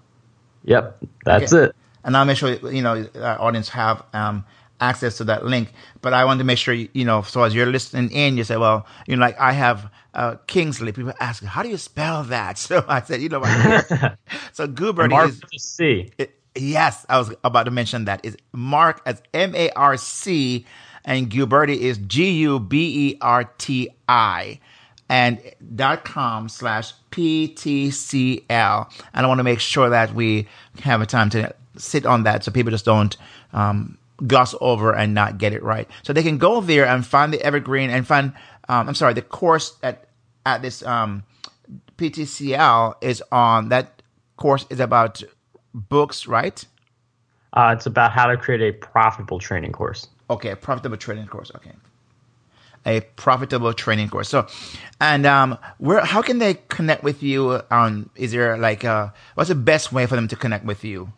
Yep. 0.63 1.03
That's 1.23 1.53
okay. 1.53 1.65
it. 1.65 1.75
And 2.03 2.17
I'll 2.17 2.25
make 2.25 2.37
sure, 2.37 2.53
you 2.71 2.81
know, 2.81 3.07
our 3.15 3.39
audience 3.39 3.69
have 3.69 4.03
um, 4.13 4.43
access 4.79 5.17
to 5.17 5.23
that 5.25 5.45
link. 5.45 5.71
But 6.01 6.13
I 6.13 6.25
want 6.25 6.39
to 6.39 6.43
make 6.43 6.57
sure, 6.57 6.73
you 6.73 7.05
know, 7.05 7.21
so 7.21 7.43
as 7.43 7.53
you're 7.53 7.65
listening 7.65 8.11
in, 8.11 8.37
you 8.37 8.43
say, 8.43 8.57
well, 8.57 8.85
you 9.07 9.15
know, 9.15 9.21
like 9.21 9.39
I 9.39 9.51
have 9.53 9.89
uh, 10.13 10.35
Kingsley. 10.47 10.91
People 10.91 11.13
ask, 11.19 11.43
how 11.43 11.63
do 11.63 11.69
you 11.69 11.77
spell 11.77 12.23
that? 12.25 12.57
So 12.67 12.83
I 12.87 13.01
said, 13.01 13.21
you 13.21 13.29
know, 13.29 13.43
so 14.51 14.67
Goober 14.67 15.07
is 15.25 15.41
C. 15.57 16.11
It, 16.17 16.37
yes, 16.55 17.05
I 17.07 17.17
was 17.17 17.33
about 17.43 17.63
to 17.63 17.71
mention 17.71 18.05
that. 18.05 18.25
Is 18.25 18.35
Marc 18.51 19.01
as 19.05 19.21
M 19.33 19.55
A 19.55 19.69
R 19.71 19.95
C, 19.95 20.65
and 21.05 21.29
Guberti 21.29 21.77
is 21.77 21.97
G 21.99 22.31
U 22.41 22.59
B 22.59 23.11
E 23.11 23.17
R 23.21 23.45
T 23.57 23.89
I 24.09 24.59
and 25.09 25.39
dot 25.75 26.03
com 26.03 26.49
slash 26.49 26.93
PTCL. 27.11 28.91
And 29.13 29.25
I 29.25 29.27
want 29.27 29.39
to 29.39 29.43
make 29.43 29.59
sure 29.59 29.89
that 29.89 30.13
we 30.13 30.47
have 30.81 31.01
a 31.01 31.05
time 31.05 31.29
to 31.31 31.53
sit 31.77 32.05
on 32.05 32.23
that 32.23 32.43
so 32.43 32.51
people 32.51 32.71
just 32.71 32.85
don't 32.85 33.15
um, 33.53 33.97
gloss 34.25 34.55
over 34.61 34.93
and 34.93 35.13
not 35.13 35.37
get 35.37 35.53
it 35.53 35.63
right. 35.63 35.87
So 36.03 36.13
they 36.13 36.23
can 36.23 36.37
go 36.37 36.61
there 36.61 36.85
and 36.85 37.05
find 37.05 37.33
the 37.33 37.41
evergreen 37.41 37.89
and 37.89 38.05
find, 38.05 38.33
um, 38.67 38.87
I'm 38.87 38.95
sorry, 38.95 39.13
the 39.13 39.21
course 39.21 39.75
at, 39.83 40.07
at 40.45 40.61
this 40.61 40.83
um, 40.83 41.23
PTCL 41.97 42.95
is 43.01 43.23
on, 43.31 43.69
that 43.69 44.01
course 44.37 44.65
is 44.69 44.79
about 44.79 45.23
books, 45.73 46.27
right? 46.27 46.65
Uh, 47.53 47.73
it's 47.75 47.85
about 47.85 48.11
how 48.11 48.27
to 48.27 48.37
create 48.37 48.61
a 48.61 48.71
profitable 48.77 49.39
training 49.39 49.71
course. 49.71 50.07
Okay, 50.29 50.49
a 50.49 50.55
profitable 50.55 50.97
training 50.97 51.27
course. 51.27 51.51
Okay. 51.55 51.71
A 52.85 53.01
profitable 53.15 53.73
training 53.73 54.09
course. 54.09 54.29
So, 54.29 54.47
and 55.01 55.25
um, 55.25 55.57
where 55.77 56.05
how 56.05 56.21
can 56.21 56.37
they 56.37 56.55
connect 56.69 57.03
with 57.03 57.21
you? 57.21 57.61
On 57.69 58.09
is 58.15 58.31
there 58.31 58.57
like 58.57 58.85
uh, 58.85 59.09
what's 59.33 59.49
the 59.49 59.55
best 59.55 59.91
way 59.91 60.05
for 60.05 60.15
them 60.15 60.27
to 60.29 60.35
connect 60.35 60.65
with 60.65 60.83
you? 60.83 61.11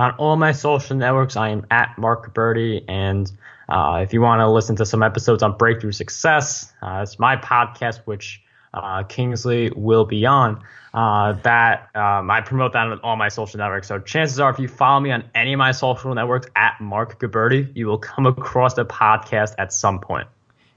On 0.00 0.12
all 0.12 0.36
my 0.36 0.52
social 0.52 0.96
networks. 0.96 1.36
I 1.36 1.50
am 1.50 1.66
at 1.70 1.98
Marc 1.98 2.32
Guberti. 2.32 2.82
And 2.88 3.30
uh, 3.68 4.00
if 4.02 4.14
you 4.14 4.22
want 4.22 4.40
to 4.40 4.48
listen 4.48 4.76
to 4.76 4.86
some 4.86 5.02
episodes 5.02 5.42
on 5.42 5.58
breakthrough 5.58 5.92
success, 5.92 6.72
uh, 6.80 7.00
it's 7.02 7.18
my 7.18 7.36
podcast, 7.36 8.00
which 8.06 8.42
uh, 8.72 9.02
Kingsley 9.02 9.70
will 9.76 10.06
be 10.06 10.24
on. 10.24 10.64
Uh, 10.94 11.34
that 11.42 11.94
um, 11.94 12.30
I 12.30 12.40
promote 12.40 12.72
that 12.72 12.86
on 12.86 12.98
all 13.00 13.16
my 13.16 13.28
social 13.28 13.58
networks. 13.58 13.88
So 13.88 13.98
chances 13.98 14.40
are, 14.40 14.48
if 14.48 14.58
you 14.58 14.68
follow 14.68 15.00
me 15.00 15.10
on 15.10 15.24
any 15.34 15.52
of 15.52 15.58
my 15.58 15.72
social 15.72 16.14
networks 16.14 16.46
at 16.56 16.80
Marc 16.80 17.20
Guberti, 17.20 17.70
you 17.76 17.86
will 17.86 17.98
come 17.98 18.24
across 18.24 18.72
the 18.72 18.86
podcast 18.86 19.54
at 19.58 19.70
some 19.70 20.00
point. 20.00 20.28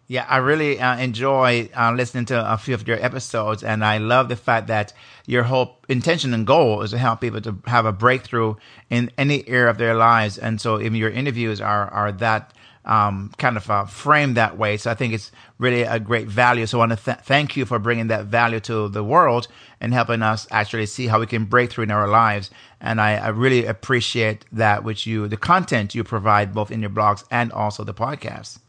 Yeah, 0.08 0.26
I 0.30 0.38
really 0.38 0.80
uh, 0.80 0.98
enjoy 0.98 1.70
uh, 1.76 1.94
listening 1.94 2.26
to 2.26 2.54
a 2.54 2.58
few 2.58 2.74
of 2.74 2.88
your 2.88 3.04
episodes, 3.04 3.63
and 3.63 3.86
I 3.86 4.00
love 4.00 4.28
the 4.28 4.36
fact 4.36 4.68
that 4.68 4.94
your 5.26 5.44
whole 5.44 5.78
intention 5.88 6.34
and 6.34 6.46
goal 6.46 6.82
is 6.82 6.92
to 6.92 6.98
help 6.98 7.22
people 7.22 7.39
to 7.42 7.58
have 7.66 7.86
a 7.86 7.94
breakthrough 7.94 8.56
in 8.89 9.12
any 9.18 9.48
area 9.48 9.70
of 9.70 9.78
their 9.78 9.96
lives. 9.96 10.38
And 10.38 10.60
so, 10.60 10.80
even 10.80 10.96
your 10.96 11.10
interviews 11.10 11.62
are 11.62 11.89
are 11.89 12.12
that 12.12 12.54
um, 12.86 13.32
kind 13.38 13.56
of 13.58 13.70
uh, 13.70 13.86
framed 13.86 14.36
that 14.38 14.58
way. 14.58 14.78
So 14.78 14.92
I 14.92 14.94
think 14.94 15.13
it's 15.13 15.32
really 15.58 15.84
a 15.84 16.00
great 16.00 16.28
value. 16.28 16.66
So 16.66 16.80
I 16.80 16.86
want 16.86 17.00
to 17.00 17.06
th- 17.06 17.18
thank 17.20 17.56
you 17.56 17.66
for 17.66 17.80
bringing 17.80 18.08
that 18.08 18.26
value 18.26 18.60
to 18.62 18.89
the 18.89 19.04
world 19.04 19.48
and 19.80 19.94
helping 19.94 20.22
us 20.22 20.48
actually 20.52 20.86
see 20.88 21.08
how 21.08 21.20
we 21.20 21.26
can 21.26 21.46
break 21.46 21.72
through 21.72 21.86
in 21.86 21.92
our 21.92 22.10
lives. 22.10 22.52
And 22.82 23.00
I, 23.00 23.16
I 23.16 23.30
really 23.30 23.66
appreciate 23.66 24.46
that 24.52 24.84
which 24.84 25.08
you, 25.08 25.30
the 25.30 25.38
content 25.38 25.96
you 25.96 26.04
provide 26.04 26.54
both 26.54 26.72
in 26.72 26.82
your 26.82 26.89
blogs 26.89 27.24
and 27.32 27.54
also 27.54 27.86
the 27.86 27.94
podcast. 27.94 28.60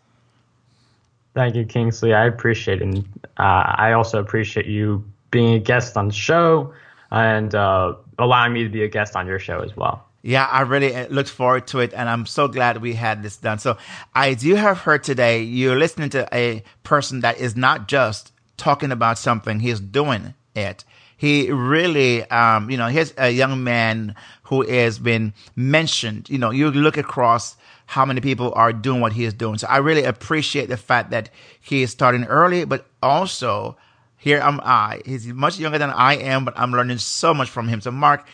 Thank 1.35 1.57
you, 1.57 1.65
Kingsley. 1.65 2.15
I 2.15 2.27
appreciate 2.27 2.81
it. 2.81 2.85
And 2.85 3.05
uh, 3.39 3.75
I 3.77 3.93
also 3.93 4.21
appreciate 4.21 4.67
you 4.67 5.05
being 5.31 5.55
a 5.55 5.59
guest 5.59 5.97
on 5.97 6.09
the 6.09 6.15
show 6.15 6.73
and 7.11 7.55
uh, 7.55 7.95
allowing 8.19 8.53
me 8.53 8.63
to 8.63 8.69
be 8.69 8.85
a 8.85 8.89
guest 8.89 9.17
on 9.17 9.27
your 9.27 9.41
show 9.41 9.61
as 9.61 9.77
well. 9.77 10.07
Yeah, 10.23 10.47
I 10.47 10.63
really 10.63 10.95
uh, 10.95 11.09
looked 11.09 11.29
forward 11.29 11.67
to 11.69 11.81
it, 11.81 11.93
and 11.93 12.09
I'm 12.09 12.25
so 12.25 12.49
glad 12.49 12.81
we 12.81 12.95
had 12.95 13.23
this 13.23 13.37
done. 13.37 13.59
So, 13.59 13.77
I 14.15 14.33
do 14.33 14.55
have 14.55 14.79
heard 14.79 15.05
today 15.05 15.43
you're 15.43 15.77
listening 15.77 16.09
to 16.11 16.27
a 16.33 16.63
person 16.83 17.21
that 17.21 17.37
is 17.37 17.57
not 17.57 17.89
just 17.89 18.33
talking 18.57 18.91
about 18.91 19.19
something, 19.19 19.61
he's 19.61 19.81
doing 19.81 20.33
it. 20.55 20.85
He 21.17 21.51
really, 21.51 22.29
um, 22.31 22.71
you 22.71 22.79
know, 22.79 22.87
here's 22.89 23.13
a 23.19 23.31
young 23.31 23.65
man 23.65 24.15
who 24.45 24.63
has 24.63 24.99
been 24.99 25.35
mentioned. 25.57 26.31
You 26.31 26.39
know, 26.39 26.51
you 26.51 26.71
look 26.71 26.97
across 26.97 27.57
how 27.87 28.05
many 28.05 28.21
people 28.21 28.53
are 28.55 28.73
doing 28.73 29.01
what 29.01 29.13
he 29.13 29.25
is 29.25 29.35
doing. 29.35 29.59
So 29.59 29.67
I 29.69 29.79
really 29.79 30.05
appreciate 30.05 30.69
the 30.69 30.77
fact 30.77 31.11
that 31.11 31.31
he 31.61 31.83
is 31.83 31.91
starting 31.91 32.25
early, 32.25 32.65
but 32.65 32.87
also 33.03 33.77
here 34.17 34.39
am 34.39 34.61
I. 34.63 35.03
He's 35.05 35.27
much 35.27 35.59
younger 35.59 35.79
than 35.79 35.91
I 35.91 36.15
am, 36.17 36.45
but 36.45 36.55
I'm 36.57 36.73
learning 36.73 36.99
so 36.99 37.35
much 37.35 37.51
from 37.51 37.69
him. 37.69 37.81
So 37.81 37.91
Marc, 37.91 38.27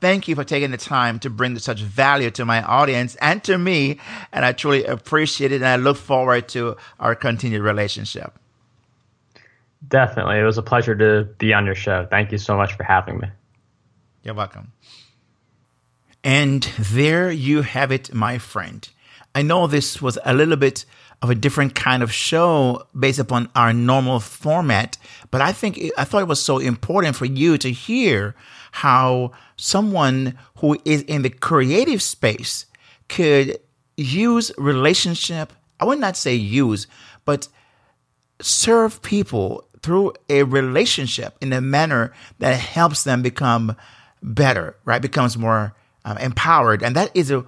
thank 0.00 0.28
you 0.28 0.34
for 0.34 0.44
taking 0.44 0.70
the 0.70 0.76
time 0.76 1.18
to 1.20 1.30
bring 1.30 1.58
such 1.58 1.80
value 1.80 2.30
to 2.30 2.44
my 2.44 2.62
audience 2.62 3.16
and 3.16 3.42
to 3.44 3.58
me. 3.58 3.98
And 4.32 4.44
I 4.44 4.52
truly 4.52 4.84
appreciate 4.84 5.52
it. 5.52 5.56
And 5.56 5.66
I 5.66 5.76
look 5.76 5.96
forward 5.96 6.48
to 6.50 6.76
our 7.00 7.14
continued 7.14 7.62
relationship. 7.62 8.38
Definitely. 9.88 10.38
It 10.38 10.44
was 10.44 10.58
a 10.58 10.62
pleasure 10.62 10.94
to 10.94 11.24
be 11.38 11.52
on 11.52 11.66
your 11.66 11.74
show. 11.74 12.06
Thank 12.08 12.30
you 12.30 12.38
so 12.38 12.56
much 12.56 12.74
for 12.76 12.84
having 12.84 13.18
me. 13.18 13.28
You're 14.22 14.34
welcome. 14.34 14.72
And 16.24 16.62
there 16.78 17.32
you 17.32 17.62
have 17.62 17.90
it, 17.90 18.14
my 18.14 18.38
friend. 18.38 18.88
I 19.34 19.42
know 19.42 19.66
this 19.66 20.02
was 20.02 20.18
a 20.24 20.34
little 20.34 20.56
bit 20.56 20.84
of 21.22 21.30
a 21.30 21.34
different 21.34 21.74
kind 21.74 22.02
of 22.02 22.12
show 22.12 22.86
based 22.98 23.18
upon 23.18 23.48
our 23.54 23.72
normal 23.72 24.20
format, 24.20 24.98
but 25.30 25.40
I 25.40 25.52
think 25.52 25.80
I 25.96 26.04
thought 26.04 26.22
it 26.22 26.28
was 26.28 26.42
so 26.42 26.58
important 26.58 27.16
for 27.16 27.24
you 27.24 27.56
to 27.58 27.70
hear 27.70 28.34
how 28.72 29.32
someone 29.56 30.36
who 30.58 30.78
is 30.84 31.02
in 31.02 31.22
the 31.22 31.30
creative 31.30 32.02
space 32.02 32.66
could 33.08 33.58
use 33.96 34.50
relationship. 34.58 35.52
I 35.78 35.84
would 35.84 36.00
not 36.00 36.16
say 36.16 36.34
use, 36.34 36.86
but 37.24 37.48
serve 38.40 39.00
people 39.02 39.68
through 39.82 40.14
a 40.28 40.42
relationship 40.42 41.36
in 41.40 41.52
a 41.52 41.60
manner 41.60 42.12
that 42.38 42.58
helps 42.58 43.04
them 43.04 43.22
become 43.22 43.76
better, 44.22 44.76
right? 44.84 45.02
Becomes 45.02 45.36
more 45.36 45.74
um, 46.04 46.18
empowered. 46.18 46.82
And 46.82 46.96
that 46.96 47.10
is 47.14 47.30
a, 47.30 47.44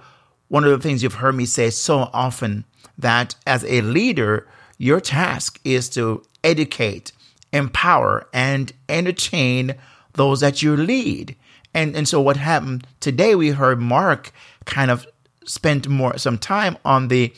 one 0.47 0.63
of 0.63 0.71
the 0.71 0.79
things 0.79 1.03
you've 1.03 1.15
heard 1.15 1.35
me 1.35 1.45
say 1.45 1.69
so 1.69 2.09
often 2.13 2.65
that 2.97 3.35
as 3.45 3.63
a 3.65 3.81
leader, 3.81 4.47
your 4.77 4.99
task 4.99 5.59
is 5.63 5.89
to 5.89 6.23
educate, 6.43 7.11
empower, 7.51 8.27
and 8.33 8.71
entertain 8.87 9.75
those 10.13 10.39
that 10.41 10.61
you 10.61 10.75
lead. 10.75 11.35
And, 11.73 11.95
and 11.95 12.07
so 12.07 12.21
what 12.21 12.37
happened 12.37 12.87
today, 12.99 13.35
we 13.35 13.49
heard 13.49 13.81
Marc 13.81 14.31
kind 14.65 14.91
of 14.91 15.07
spend 15.45 15.89
more 15.89 16.17
some 16.17 16.37
time 16.37 16.77
on 16.85 17.07
the 17.07 17.33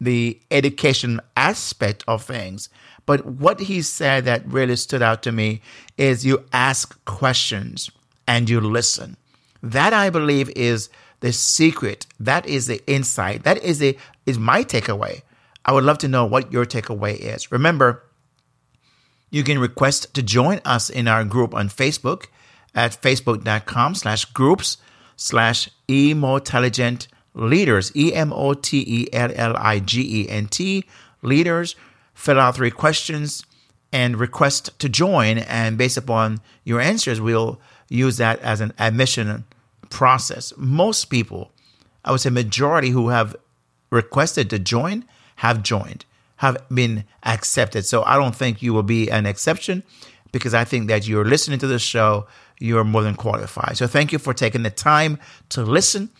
the 0.00 0.40
education 0.52 1.20
aspect 1.36 2.04
of 2.06 2.22
things. 2.22 2.68
But 3.04 3.26
what 3.26 3.58
he 3.58 3.82
said 3.82 4.24
that 4.26 4.46
really 4.46 4.76
stood 4.76 5.02
out 5.02 5.22
to 5.24 5.32
me 5.32 5.60
is 5.96 6.24
you 6.24 6.44
ask 6.52 7.04
questions 7.04 7.90
and 8.26 8.48
you 8.48 8.60
listen. 8.60 9.16
That 9.60 9.92
I 9.92 10.10
believe 10.10 10.50
is 10.50 10.88
the 11.20 11.32
secret. 11.32 12.06
That 12.18 12.46
is 12.46 12.66
the 12.66 12.80
insight. 12.90 13.44
That 13.44 13.62
is 13.62 13.78
the 13.78 13.96
is 14.26 14.38
my 14.38 14.62
takeaway. 14.62 15.22
I 15.64 15.72
would 15.72 15.84
love 15.84 15.98
to 15.98 16.08
know 16.08 16.24
what 16.24 16.52
your 16.52 16.64
takeaway 16.64 17.18
is. 17.18 17.52
Remember, 17.52 18.04
you 19.30 19.44
can 19.44 19.58
request 19.58 20.14
to 20.14 20.22
join 20.22 20.60
us 20.64 20.88
in 20.88 21.06
our 21.06 21.24
group 21.24 21.54
on 21.54 21.68
Facebook 21.68 22.26
at 22.74 22.92
facebook.com 22.92 23.94
slash 23.94 24.24
groups 24.26 24.78
slash 25.16 25.68
emotelligent 25.88 27.08
leaders, 27.34 27.94
E 27.94 28.14
M 28.14 28.32
O 28.32 28.54
T 28.54 28.84
E 28.86 29.08
L 29.12 29.30
L 29.34 29.56
I 29.56 29.80
G 29.80 30.22
E 30.22 30.28
N 30.28 30.46
T, 30.46 30.84
leaders 31.22 31.76
fill 32.14 32.40
out 32.40 32.56
three 32.56 32.70
questions 32.70 33.44
and 33.92 34.18
request 34.18 34.78
to 34.78 34.88
join. 34.88 35.38
And 35.38 35.78
based 35.78 35.96
upon 35.96 36.40
your 36.64 36.80
answers, 36.80 37.20
we'll 37.20 37.60
use 37.88 38.16
that 38.16 38.40
as 38.40 38.60
an 38.60 38.72
admission 38.78 39.44
process. 39.90 40.52
Most 40.56 41.06
people, 41.06 41.52
I 42.04 42.10
would 42.10 42.20
say 42.20 42.30
majority 42.30 42.90
who 42.90 43.08
have 43.08 43.36
requested 43.90 44.50
to 44.50 44.58
join 44.58 45.04
have 45.36 45.62
joined, 45.62 46.04
have 46.36 46.56
been 46.72 47.04
accepted. 47.22 47.84
So 47.84 48.02
I 48.02 48.16
don't 48.16 48.34
think 48.34 48.62
you 48.62 48.74
will 48.74 48.82
be 48.82 49.10
an 49.10 49.26
exception 49.26 49.82
because 50.32 50.54
I 50.54 50.64
think 50.64 50.88
that 50.88 51.06
you're 51.06 51.24
listening 51.24 51.58
to 51.60 51.66
the 51.66 51.78
show, 51.78 52.26
you're 52.58 52.84
more 52.84 53.02
than 53.02 53.14
qualified. 53.14 53.76
So 53.76 53.86
thank 53.86 54.12
you 54.12 54.18
for 54.18 54.34
taking 54.34 54.62
the 54.62 54.70
time 54.70 55.18
to 55.50 55.62
listen. 55.62 56.10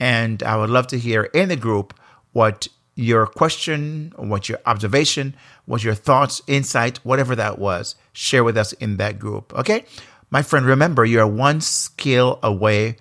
And 0.00 0.42
I 0.42 0.56
would 0.56 0.70
love 0.70 0.88
to 0.88 0.98
hear 0.98 1.24
in 1.24 1.48
the 1.48 1.56
group 1.56 1.94
what 2.32 2.68
your 2.96 3.26
question, 3.26 4.12
what 4.16 4.48
your 4.48 4.58
observation, 4.66 5.34
what 5.66 5.82
your 5.82 5.94
thoughts, 5.94 6.42
insight, 6.46 6.98
whatever 7.04 7.34
that 7.36 7.58
was, 7.58 7.96
share 8.12 8.44
with 8.44 8.56
us 8.56 8.72
in 8.74 8.96
that 8.98 9.18
group. 9.18 9.52
Okay? 9.54 9.84
My 10.30 10.42
friend, 10.42 10.66
remember 10.66 11.04
you're 11.04 11.26
one 11.26 11.60
skill 11.60 12.38
away 12.42 12.96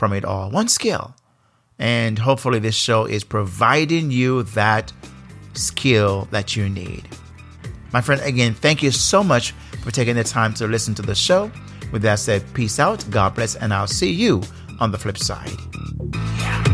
from 0.00 0.14
it 0.14 0.24
all. 0.24 0.50
One 0.50 0.66
skill. 0.66 1.14
And 1.78 2.18
hopefully, 2.18 2.58
this 2.58 2.74
show 2.74 3.04
is 3.04 3.22
providing 3.22 4.10
you 4.10 4.42
that 4.54 4.92
skill 5.52 6.26
that 6.30 6.56
you 6.56 6.68
need. 6.68 7.06
My 7.92 8.00
friend, 8.00 8.20
again, 8.22 8.54
thank 8.54 8.82
you 8.82 8.90
so 8.90 9.22
much 9.22 9.52
for 9.82 9.90
taking 9.90 10.16
the 10.16 10.24
time 10.24 10.54
to 10.54 10.66
listen 10.66 10.94
to 10.96 11.02
the 11.02 11.14
show. 11.14 11.50
With 11.92 12.02
that 12.02 12.18
said, 12.18 12.42
peace 12.54 12.78
out, 12.78 13.04
God 13.10 13.34
bless, 13.34 13.56
and 13.56 13.72
I'll 13.72 13.86
see 13.86 14.10
you 14.10 14.42
on 14.80 14.90
the 14.90 14.98
flip 14.98 15.18
side. 15.18 16.69